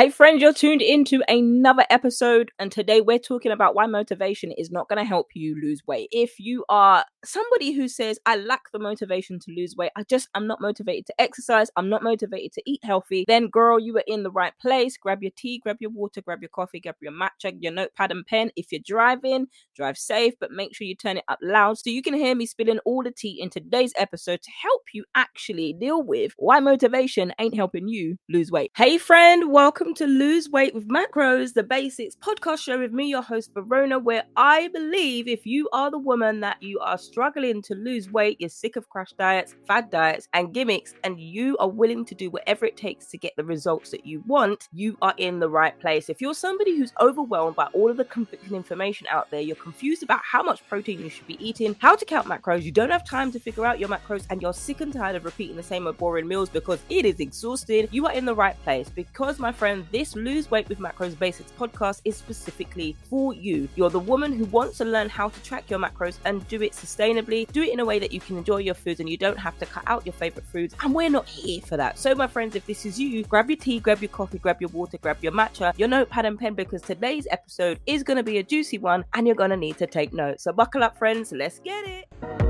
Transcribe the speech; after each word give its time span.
Hey, 0.00 0.08
friends, 0.08 0.40
you're 0.40 0.54
tuned 0.54 0.80
into 0.80 1.22
another 1.28 1.84
episode, 1.90 2.52
and 2.58 2.72
today 2.72 3.02
we're 3.02 3.18
talking 3.18 3.52
about 3.52 3.74
why 3.74 3.84
motivation 3.84 4.50
is 4.50 4.70
not 4.70 4.88
going 4.88 4.96
to 4.98 5.04
help 5.04 5.26
you 5.34 5.54
lose 5.60 5.82
weight. 5.86 6.08
If 6.10 6.40
you 6.40 6.64
are 6.70 7.04
somebody 7.22 7.72
who 7.72 7.86
says, 7.86 8.18
I 8.24 8.36
lack 8.36 8.72
the 8.72 8.78
motivation 8.78 9.38
to 9.40 9.52
lose 9.54 9.76
weight, 9.76 9.90
I 9.96 10.04
just 10.04 10.30
I'm 10.34 10.46
not 10.46 10.58
motivated 10.58 11.04
to 11.08 11.20
exercise, 11.20 11.70
I'm 11.76 11.90
not 11.90 12.02
motivated 12.02 12.54
to 12.54 12.62
eat 12.64 12.80
healthy, 12.82 13.26
then, 13.28 13.48
girl, 13.48 13.78
you 13.78 13.94
are 13.98 14.04
in 14.06 14.22
the 14.22 14.30
right 14.30 14.54
place. 14.58 14.96
Grab 14.96 15.22
your 15.22 15.32
tea, 15.36 15.60
grab 15.62 15.76
your 15.80 15.90
water, 15.90 16.22
grab 16.22 16.40
your 16.40 16.48
coffee, 16.48 16.80
grab 16.80 16.96
your 17.02 17.12
matcha, 17.12 17.54
your 17.60 17.72
notepad 17.72 18.10
and 18.10 18.24
pen. 18.24 18.52
If 18.56 18.72
you're 18.72 18.80
driving, 18.82 19.48
drive 19.76 19.98
safe, 19.98 20.32
but 20.40 20.50
make 20.50 20.74
sure 20.74 20.86
you 20.86 20.96
turn 20.96 21.18
it 21.18 21.24
up 21.28 21.40
loud 21.42 21.76
so 21.76 21.90
you 21.90 22.00
can 22.00 22.14
hear 22.14 22.34
me 22.34 22.46
spilling 22.46 22.78
all 22.86 23.02
the 23.02 23.10
tea 23.10 23.38
in 23.38 23.50
today's 23.50 23.92
episode 23.98 24.40
to 24.40 24.50
help 24.62 24.80
you 24.94 25.04
actually 25.14 25.74
deal 25.78 26.02
with 26.02 26.32
why 26.38 26.58
motivation 26.58 27.34
ain't 27.38 27.54
helping 27.54 27.86
you 27.86 28.16
lose 28.30 28.50
weight. 28.50 28.72
Hey, 28.74 28.96
friend, 28.96 29.52
welcome 29.52 29.89
welcome 29.90 30.06
to 30.06 30.12
Lose 30.12 30.48
Weight 30.48 30.72
with 30.72 30.86
Macros, 30.86 31.54
the 31.54 31.64
basics 31.64 32.14
podcast 32.14 32.58
show 32.58 32.78
with 32.78 32.92
me, 32.92 33.08
your 33.08 33.22
host 33.22 33.50
Verona, 33.52 33.98
where 33.98 34.22
I 34.36 34.68
believe 34.68 35.26
if 35.26 35.44
you 35.44 35.68
are 35.72 35.90
the 35.90 35.98
woman 35.98 36.38
that 36.40 36.62
you 36.62 36.78
are 36.78 36.96
struggling 36.96 37.60
to 37.62 37.74
lose 37.74 38.08
weight, 38.08 38.36
you're 38.38 38.50
sick 38.50 38.76
of 38.76 38.88
crash 38.88 39.10
diets, 39.18 39.56
fad 39.66 39.90
diets, 39.90 40.28
and 40.32 40.54
gimmicks, 40.54 40.94
and 41.02 41.18
you 41.18 41.56
are 41.58 41.68
willing 41.68 42.04
to 42.04 42.14
do 42.14 42.30
whatever 42.30 42.66
it 42.66 42.76
takes 42.76 43.06
to 43.06 43.18
get 43.18 43.32
the 43.36 43.42
results 43.42 43.90
that 43.90 44.06
you 44.06 44.22
want, 44.28 44.68
you 44.72 44.96
are 45.02 45.14
in 45.16 45.40
the 45.40 45.48
right 45.48 45.76
place. 45.80 46.08
If 46.08 46.20
you're 46.20 46.34
somebody 46.34 46.76
who's 46.76 46.92
overwhelmed 47.00 47.56
by 47.56 47.66
all 47.72 47.90
of 47.90 47.96
the 47.96 48.04
conflicting 48.04 48.54
information 48.54 49.08
out 49.10 49.28
there, 49.32 49.40
you're 49.40 49.56
confused 49.56 50.04
about 50.04 50.20
how 50.22 50.44
much 50.44 50.64
protein 50.68 51.00
you 51.00 51.10
should 51.10 51.26
be 51.26 51.44
eating, 51.44 51.74
how 51.80 51.96
to 51.96 52.04
count 52.04 52.28
macros, 52.28 52.62
you 52.62 52.70
don't 52.70 52.90
have 52.90 53.04
time 53.04 53.32
to 53.32 53.40
figure 53.40 53.66
out 53.66 53.80
your 53.80 53.88
macros, 53.88 54.24
and 54.30 54.40
you're 54.40 54.52
sick 54.52 54.82
and 54.82 54.92
tired 54.92 55.16
of 55.16 55.24
repeating 55.24 55.56
the 55.56 55.64
same 55.64 55.90
boring 55.98 56.28
meals 56.28 56.48
because 56.48 56.78
it 56.90 57.04
is 57.04 57.18
exhausting, 57.18 57.88
you 57.90 58.06
are 58.06 58.12
in 58.12 58.24
the 58.24 58.34
right 58.34 58.60
place 58.62 58.88
because, 58.88 59.40
my 59.40 59.50
friend, 59.50 59.79
this 59.90 60.14
Lose 60.14 60.50
Weight 60.50 60.68
with 60.68 60.78
Macros 60.78 61.18
Basics 61.18 61.52
podcast 61.52 62.00
is 62.04 62.16
specifically 62.16 62.96
for 63.08 63.34
you. 63.34 63.68
You're 63.76 63.90
the 63.90 63.98
woman 63.98 64.32
who 64.32 64.44
wants 64.46 64.78
to 64.78 64.84
learn 64.84 65.08
how 65.08 65.28
to 65.28 65.42
track 65.42 65.70
your 65.70 65.78
macros 65.78 66.18
and 66.24 66.46
do 66.48 66.62
it 66.62 66.72
sustainably, 66.72 67.50
do 67.52 67.62
it 67.62 67.72
in 67.72 67.80
a 67.80 67.84
way 67.84 67.98
that 67.98 68.12
you 68.12 68.20
can 68.20 68.36
enjoy 68.36 68.58
your 68.58 68.74
foods 68.74 69.00
and 69.00 69.08
you 69.08 69.16
don't 69.16 69.38
have 69.38 69.58
to 69.58 69.66
cut 69.66 69.84
out 69.86 70.04
your 70.06 70.12
favorite 70.12 70.46
foods. 70.46 70.74
And 70.82 70.94
we're 70.94 71.10
not 71.10 71.28
here 71.28 71.60
for 71.62 71.76
that. 71.76 71.98
So, 71.98 72.14
my 72.14 72.26
friends, 72.26 72.56
if 72.56 72.66
this 72.66 72.86
is 72.86 72.98
you, 72.98 73.24
grab 73.24 73.50
your 73.50 73.56
tea, 73.56 73.80
grab 73.80 74.00
your 74.00 74.10
coffee, 74.10 74.38
grab 74.38 74.60
your 74.60 74.70
water, 74.70 74.98
grab 74.98 75.18
your 75.22 75.32
matcha, 75.32 75.76
your 75.78 75.88
notepad 75.88 76.26
and 76.26 76.38
pen 76.38 76.54
because 76.54 76.82
today's 76.82 77.26
episode 77.30 77.80
is 77.86 78.02
going 78.02 78.16
to 78.16 78.22
be 78.22 78.38
a 78.38 78.42
juicy 78.42 78.78
one 78.78 79.04
and 79.14 79.26
you're 79.26 79.36
going 79.36 79.50
to 79.50 79.56
need 79.56 79.78
to 79.78 79.86
take 79.86 80.12
notes. 80.12 80.44
So, 80.44 80.52
buckle 80.52 80.82
up, 80.82 80.98
friends. 80.98 81.32
Let's 81.32 81.58
get 81.58 81.84
it. 81.86 82.49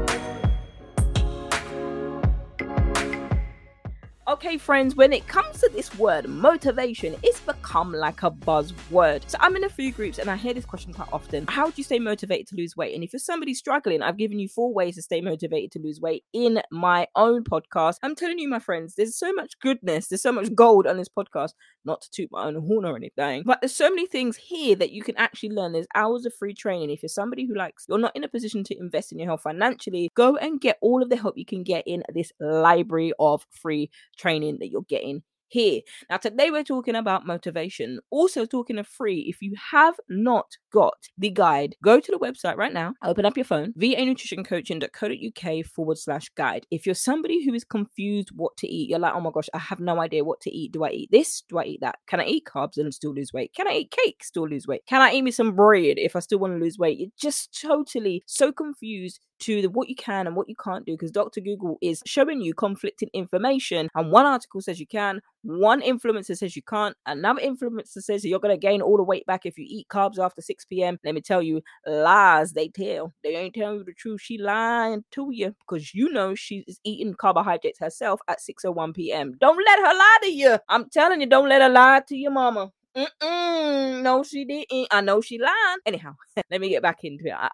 Okay, 4.28 4.58
friends, 4.58 4.94
when 4.94 5.12
it 5.14 5.26
comes 5.26 5.58
to 5.60 5.70
this 5.72 5.92
word 5.98 6.28
motivation, 6.28 7.16
it's 7.22 7.40
become 7.40 7.90
like 7.92 8.22
a 8.22 8.30
buzzword. 8.30 9.28
So 9.28 9.38
I'm 9.40 9.56
in 9.56 9.64
a 9.64 9.68
few 9.68 9.90
groups 9.92 10.18
and 10.18 10.30
I 10.30 10.36
hear 10.36 10.52
this 10.52 10.66
question 10.66 10.92
quite 10.92 11.08
often. 11.10 11.46
How 11.48 11.66
do 11.66 11.72
you 11.77 11.82
stay 11.82 11.98
motivated 11.98 12.46
to 12.48 12.56
lose 12.56 12.77
weight? 12.77 12.94
And 12.94 13.02
if 13.02 13.12
you're 13.12 13.18
somebody 13.18 13.54
struggling, 13.54 14.02
I've 14.02 14.18
given 14.18 14.38
you 14.38 14.46
four 14.46 14.72
ways 14.72 14.96
to 14.96 15.02
stay 15.02 15.20
motivated 15.22 15.72
to 15.72 15.78
lose 15.80 16.00
weight 16.00 16.24
in 16.32 16.60
my 16.70 17.08
own 17.16 17.44
podcast. 17.44 17.96
I'm 18.02 18.14
telling 18.14 18.38
you, 18.38 18.48
my 18.48 18.58
friends, 18.58 18.94
there's 18.94 19.16
so 19.16 19.32
much 19.32 19.58
goodness, 19.58 20.08
there's 20.08 20.22
so 20.22 20.32
much 20.32 20.55
gold 20.55 20.86
on 20.86 20.98
this 20.98 21.08
podcast. 21.08 21.55
Not 21.86 22.02
to 22.02 22.10
toot 22.10 22.28
my 22.30 22.44
own 22.44 22.56
horn 22.56 22.84
or 22.84 22.94
anything, 22.94 23.42
but 23.46 23.62
there's 23.62 23.74
so 23.74 23.88
many 23.88 24.06
things 24.06 24.36
here 24.36 24.77
that 24.77 24.92
you 24.92 25.02
can 25.02 25.16
actually 25.16 25.48
learn. 25.48 25.72
There's 25.72 25.86
hours 25.94 26.27
of 26.27 26.34
free 26.34 26.52
training. 26.52 26.90
If 26.90 27.02
you're 27.02 27.08
somebody 27.08 27.46
who 27.46 27.55
likes, 27.55 27.86
you're 27.88 27.96
not 27.96 28.14
in 28.14 28.22
a 28.22 28.28
position 28.28 28.62
to 28.64 28.78
invest 28.78 29.12
in 29.12 29.18
your 29.18 29.28
health 29.28 29.42
financially, 29.42 30.10
go 30.14 30.36
and 30.36 30.60
get 30.60 30.77
all 30.82 31.02
of 31.02 31.08
the 31.08 31.16
help 31.16 31.38
you 31.38 31.46
can 31.46 31.62
get 31.62 31.84
in 31.86 32.02
this 32.12 32.32
library 32.38 33.14
of 33.18 33.46
free 33.50 33.90
training 34.20 34.58
that 34.60 34.70
you're 34.70 34.82
getting 34.82 35.22
here. 35.50 35.80
Now, 36.08 36.16
today 36.16 36.50
we're 36.50 36.64
talking 36.64 36.94
about 36.94 37.26
motivation, 37.26 37.98
also 38.10 38.46
talking 38.46 38.78
of 38.78 38.86
free. 38.86 39.27
If 39.28 39.42
you 39.42 39.52
have 39.72 39.96
not 40.08 40.46
got 40.72 40.94
the 41.18 41.30
guide, 41.30 41.74
go 41.82 42.00
to 42.00 42.12
the 42.12 42.18
website 42.18 42.56
right 42.56 42.72
now, 42.72 42.94
open 43.04 43.27
up 43.27 43.36
your 43.36 43.44
phone, 43.44 43.74
vanutritioncoaching.co.uk 43.78 45.67
forward 45.67 45.98
slash 45.98 46.28
guide. 46.36 46.67
If 46.70 46.86
you're 46.86 46.95
somebody 46.95 47.45
who 47.45 47.52
is 47.52 47.64
confused 47.64 48.30
what 48.34 48.56
to 48.58 48.68
eat, 48.68 48.89
you're 48.89 49.00
like, 49.00 49.14
oh 49.14 49.20
my 49.20 49.30
gosh, 49.33 49.48
I 49.52 49.58
have 49.58 49.80
no 49.80 50.00
idea 50.00 50.24
what 50.24 50.40
to 50.42 50.50
eat. 50.50 50.72
Do 50.72 50.84
I 50.84 50.90
eat 50.90 51.11
this? 51.11 51.42
Do 51.48 51.58
I 51.58 51.64
eat 51.64 51.80
that? 51.80 51.96
Can 52.06 52.20
I 52.20 52.27
eat 52.27 52.45
carbs 52.45 52.78
and 52.78 52.95
still 52.95 53.12
lose 53.12 53.33
weight? 53.33 53.52
Can 53.55 53.66
I 53.68 53.72
eat 53.72 53.90
cake, 53.90 54.22
still 54.22 54.48
lose 54.48 54.66
weight? 54.66 54.83
Can 54.89 55.02
I 55.02 55.12
eat 55.12 55.22
me 55.22 55.33
some 55.33 55.55
bread 55.56 55.98
if 55.98 56.14
I 56.16 56.20
still 56.20 56.39
want 56.39 56.55
to 56.55 56.61
lose 56.61 56.78
weight? 56.78 56.98
You're 56.98 57.11
just 57.20 57.61
totally 57.61 58.22
so 58.27 58.52
confused 58.52 59.20
to 59.40 59.62
the, 59.62 59.70
what 59.70 59.89
you 59.89 59.95
can 59.95 60.27
and 60.27 60.36
what 60.36 60.48
you 60.48 60.56
can't 60.56 60.86
do 60.86 60.92
because 60.92 61.11
Dr. 61.11 61.40
Google 61.40 61.78
is 61.80 62.02
showing 62.06 62.40
you 62.40 62.55
conflicting 62.55 63.11
information. 63.12 63.89
And 63.95 64.11
one 64.11 64.27
article 64.27 64.61
says 64.61 64.80
you 64.80 64.86
can, 64.86 65.20
one 65.42 65.80
influencer 65.80 66.36
says 66.36 66.56
you 66.56 66.62
can't, 66.62 66.96
another 67.06 67.40
influencer 67.40 68.02
says 68.02 68.24
you're 68.24 68.40
going 68.40 68.55
to 68.55 68.61
gain 68.61 68.83
all 68.83 68.96
the 68.96 69.02
weight 69.02 69.27
back 69.27 69.46
if 69.46 69.58
you 69.58 69.64
eat 69.68 69.89
carbs 69.89 70.18
after 70.18 70.42
6 70.42 70.64
p.m. 70.67 70.98
Let 71.05 71.14
me 71.14 71.20
tell 71.20 71.42
you, 71.42 71.62
lies 71.86 72.52
they 72.52 72.68
tell. 72.68 73.12
They 73.23 73.36
ain't 73.36 73.55
telling 73.55 73.78
you 73.78 73.84
the 73.84 73.92
truth. 73.92 74.20
She 74.20 74.39
lying 74.39 75.05
to 75.12 75.30
you 75.33 75.55
because 75.61 75.95
you 75.95 76.11
know 76.12 76.34
she's 76.34 76.80
eating 76.84 77.14
carbohydrates 77.14 77.78
herself 77.78 78.20
at 78.28 78.39
6:01 78.40 78.95
p.m. 78.95 79.36
Don't 79.40 79.62
let 79.64 79.78
her 79.78 79.95
lie 79.95 80.18
to 80.22 80.30
you. 80.33 80.58
I'm 80.68 80.89
telling 80.90 81.20
you, 81.20 81.27
don't 81.27 81.48
let 81.48 81.62
her 81.62 81.68
lie 81.68 82.02
to 82.08 82.17
your 82.17 82.33
mama. 82.33 82.72
Mm-mm, 82.96 84.02
no, 84.02 84.22
she 84.24 84.45
didn't. 84.45 84.89
I 84.90 85.01
know 85.01 85.20
she 85.20 85.39
lied. 85.39 85.78
Anyhow, 85.86 86.14
let 86.51 86.61
me 86.61 86.68
get 86.70 86.83
back 86.83 87.05
into 87.05 87.27
it. 87.27 87.34
I, 87.34 87.48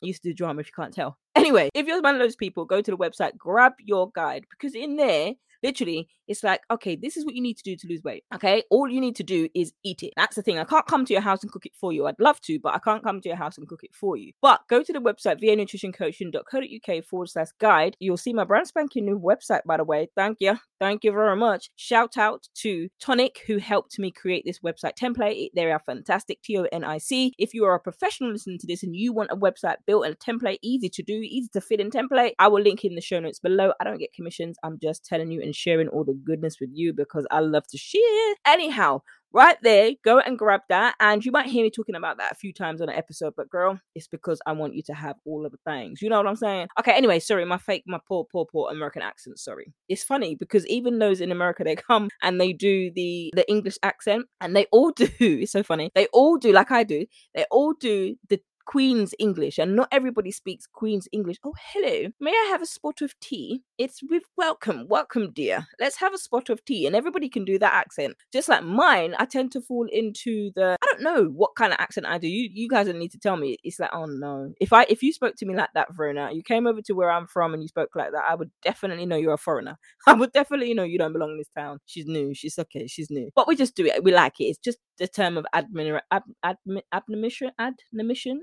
Used 0.00 0.22
to 0.22 0.30
do 0.30 0.34
drama 0.34 0.60
if 0.60 0.66
you 0.68 0.72
can't 0.76 0.94
tell. 0.94 1.18
Anyway, 1.34 1.68
if 1.74 1.86
you're 1.86 2.02
one 2.02 2.14
of 2.14 2.20
those 2.20 2.36
people, 2.36 2.64
go 2.64 2.80
to 2.80 2.90
the 2.90 2.96
website, 2.96 3.36
grab 3.36 3.74
your 3.78 4.10
guide 4.12 4.44
because 4.50 4.74
in 4.74 4.96
there 4.96 5.34
Literally, 5.62 6.08
it's 6.28 6.44
like, 6.44 6.60
okay, 6.70 6.96
this 6.96 7.16
is 7.16 7.24
what 7.24 7.34
you 7.34 7.42
need 7.42 7.56
to 7.56 7.62
do 7.62 7.76
to 7.76 7.88
lose 7.88 8.02
weight. 8.02 8.24
Okay. 8.34 8.62
All 8.70 8.88
you 8.88 9.00
need 9.00 9.16
to 9.16 9.24
do 9.24 9.48
is 9.54 9.72
eat 9.84 10.02
it. 10.02 10.12
That's 10.16 10.36
the 10.36 10.42
thing. 10.42 10.58
I 10.58 10.64
can't 10.64 10.86
come 10.86 11.04
to 11.04 11.12
your 11.12 11.22
house 11.22 11.42
and 11.42 11.50
cook 11.50 11.66
it 11.66 11.74
for 11.74 11.92
you. 11.92 12.06
I'd 12.06 12.18
love 12.18 12.40
to, 12.42 12.58
but 12.58 12.74
I 12.74 12.78
can't 12.78 13.02
come 13.02 13.20
to 13.20 13.28
your 13.28 13.36
house 13.36 13.58
and 13.58 13.66
cook 13.66 13.84
it 13.84 13.94
for 13.94 14.16
you. 14.16 14.32
But 14.40 14.60
go 14.68 14.82
to 14.82 14.92
the 14.92 15.00
website, 15.00 15.42
vanutritioncoaching.co.uk 15.42 17.04
forward 17.04 17.28
slash 17.28 17.48
guide. 17.58 17.96
You'll 17.98 18.16
see 18.16 18.32
my 18.32 18.44
brand 18.44 18.68
spanking 18.68 19.06
new 19.06 19.18
website, 19.18 19.64
by 19.66 19.76
the 19.76 19.84
way. 19.84 20.08
Thank 20.14 20.38
you. 20.40 20.58
Thank 20.80 21.02
you 21.02 21.12
very 21.12 21.36
much. 21.36 21.70
Shout 21.76 22.16
out 22.16 22.48
to 22.58 22.88
Tonic, 23.00 23.40
who 23.46 23.58
helped 23.58 23.98
me 23.98 24.12
create 24.12 24.44
this 24.46 24.60
website 24.60 24.92
template. 25.00 25.48
They 25.54 25.70
are 25.72 25.80
fantastic. 25.80 26.40
T 26.42 26.56
O 26.58 26.66
N 26.70 26.84
I 26.84 26.98
C. 26.98 27.34
If 27.38 27.52
you 27.52 27.64
are 27.64 27.74
a 27.74 27.80
professional 27.80 28.30
listening 28.30 28.58
to 28.58 28.66
this 28.66 28.82
and 28.82 28.94
you 28.94 29.12
want 29.12 29.30
a 29.32 29.36
website 29.36 29.76
built 29.86 30.06
and 30.06 30.14
a 30.14 30.16
template, 30.16 30.58
easy 30.62 30.88
to 30.90 31.02
do, 31.02 31.14
easy 31.14 31.48
to 31.52 31.60
fit 31.60 31.80
in 31.80 31.90
template, 31.90 32.32
I 32.38 32.48
will 32.48 32.62
link 32.62 32.84
in 32.84 32.94
the 32.94 33.00
show 33.00 33.18
notes 33.18 33.40
below. 33.40 33.72
I 33.80 33.84
don't 33.84 33.98
get 33.98 34.12
commissions. 34.12 34.56
I'm 34.62 34.78
just 34.80 35.04
telling 35.04 35.30
you 35.30 35.42
and 35.42 35.54
sharing 35.54 35.88
all 35.88 36.04
the 36.04 36.17
goodness 36.18 36.60
with 36.60 36.70
you 36.72 36.92
because 36.92 37.26
I 37.30 37.40
love 37.40 37.66
to 37.68 37.78
share. 37.78 38.34
Anyhow, 38.46 39.02
right 39.32 39.56
there, 39.62 39.92
go 40.04 40.18
and 40.18 40.38
grab 40.38 40.62
that. 40.68 40.94
And 41.00 41.24
you 41.24 41.32
might 41.32 41.46
hear 41.46 41.62
me 41.62 41.70
talking 41.70 41.94
about 41.94 42.18
that 42.18 42.32
a 42.32 42.34
few 42.34 42.52
times 42.52 42.80
on 42.80 42.88
an 42.88 42.94
episode, 42.96 43.34
but 43.36 43.50
girl, 43.50 43.80
it's 43.94 44.08
because 44.08 44.40
I 44.46 44.52
want 44.52 44.74
you 44.74 44.82
to 44.84 44.94
have 44.94 45.16
all 45.24 45.44
of 45.44 45.52
the 45.52 45.58
things. 45.66 46.02
You 46.02 46.08
know 46.08 46.16
what 46.16 46.26
I'm 46.26 46.36
saying? 46.36 46.68
Okay, 46.78 46.92
anyway, 46.92 47.18
sorry, 47.18 47.44
my 47.44 47.58
fake, 47.58 47.84
my 47.86 47.98
poor, 48.06 48.26
poor, 48.30 48.46
poor 48.46 48.70
American 48.70 49.02
accent. 49.02 49.38
Sorry. 49.38 49.72
It's 49.88 50.02
funny 50.02 50.34
because 50.34 50.66
even 50.66 50.98
those 50.98 51.20
in 51.20 51.32
America, 51.32 51.64
they 51.64 51.76
come 51.88 52.08
and 52.22 52.40
they 52.40 52.52
do 52.52 52.90
the 52.94 53.30
the 53.34 53.48
English 53.48 53.78
accent, 53.82 54.26
and 54.40 54.54
they 54.54 54.66
all 54.72 54.90
do. 54.96 55.08
It's 55.18 55.52
so 55.52 55.62
funny. 55.62 55.90
They 55.94 56.06
all 56.12 56.36
do 56.36 56.52
like 56.52 56.70
I 56.70 56.84
do. 56.84 57.06
They 57.34 57.44
all 57.50 57.74
do 57.74 58.16
the 58.28 58.40
Queen's 58.68 59.14
English, 59.18 59.56
and 59.56 59.74
not 59.74 59.88
everybody 59.90 60.30
speaks 60.30 60.66
Queen's 60.66 61.08
English. 61.10 61.38
Oh, 61.42 61.54
hello. 61.72 62.10
May 62.20 62.32
I 62.32 62.48
have 62.50 62.60
a 62.60 62.66
spot 62.66 63.00
of 63.00 63.18
tea? 63.18 63.62
It's 63.78 64.02
with 64.02 64.24
welcome, 64.36 64.86
welcome, 64.90 65.32
dear. 65.32 65.66
Let's 65.80 65.96
have 65.96 66.12
a 66.12 66.18
spot 66.18 66.50
of 66.50 66.62
tea. 66.66 66.86
And 66.86 66.94
everybody 66.94 67.30
can 67.30 67.46
do 67.46 67.58
that 67.60 67.72
accent. 67.72 68.16
Just 68.30 68.46
like 68.46 68.62
mine, 68.62 69.14
I 69.18 69.24
tend 69.24 69.52
to 69.52 69.62
fall 69.62 69.88
into 69.90 70.50
the 70.54 70.76
I 70.82 70.86
don't 70.86 71.00
know 71.00 71.30
what 71.34 71.56
kind 71.56 71.72
of 71.72 71.78
accent 71.78 72.06
I 72.06 72.18
do. 72.18 72.28
You 72.28 72.50
you 72.52 72.68
guys 72.68 72.88
don't 72.88 72.98
need 72.98 73.12
to 73.12 73.18
tell 73.18 73.38
me. 73.38 73.56
It's 73.64 73.80
like, 73.80 73.88
oh 73.94 74.04
no. 74.04 74.52
If 74.60 74.74
I 74.74 74.84
if 74.90 75.02
you 75.02 75.14
spoke 75.14 75.36
to 75.36 75.46
me 75.46 75.56
like 75.56 75.70
that, 75.72 75.94
Verona, 75.96 76.28
you 76.34 76.42
came 76.42 76.66
over 76.66 76.82
to 76.82 76.92
where 76.92 77.10
I'm 77.10 77.26
from 77.26 77.54
and 77.54 77.62
you 77.62 77.68
spoke 77.68 77.96
like 77.96 78.12
that, 78.12 78.24
I 78.28 78.34
would 78.34 78.50
definitely 78.62 79.06
know 79.06 79.16
you're 79.16 79.32
a 79.32 79.38
foreigner. 79.38 79.78
I 80.06 80.12
would 80.12 80.32
definitely 80.32 80.74
know 80.74 80.84
you 80.84 80.98
don't 80.98 81.14
belong 81.14 81.30
in 81.30 81.38
this 81.38 81.48
town. 81.56 81.78
She's 81.86 82.04
new. 82.04 82.34
She's 82.34 82.58
okay. 82.58 82.86
She's 82.86 83.10
new. 83.10 83.30
But 83.34 83.48
we 83.48 83.56
just 83.56 83.74
do 83.74 83.86
it. 83.86 84.04
We 84.04 84.12
like 84.12 84.40
it. 84.40 84.44
It's 84.44 84.58
just 84.58 84.76
the 84.98 85.08
term 85.08 85.36
of 85.36 85.46
admin, 85.54 86.00
ad, 86.10 86.22
admin, 86.44 86.82
admonition, 86.92 87.50
admonition. 87.58 88.42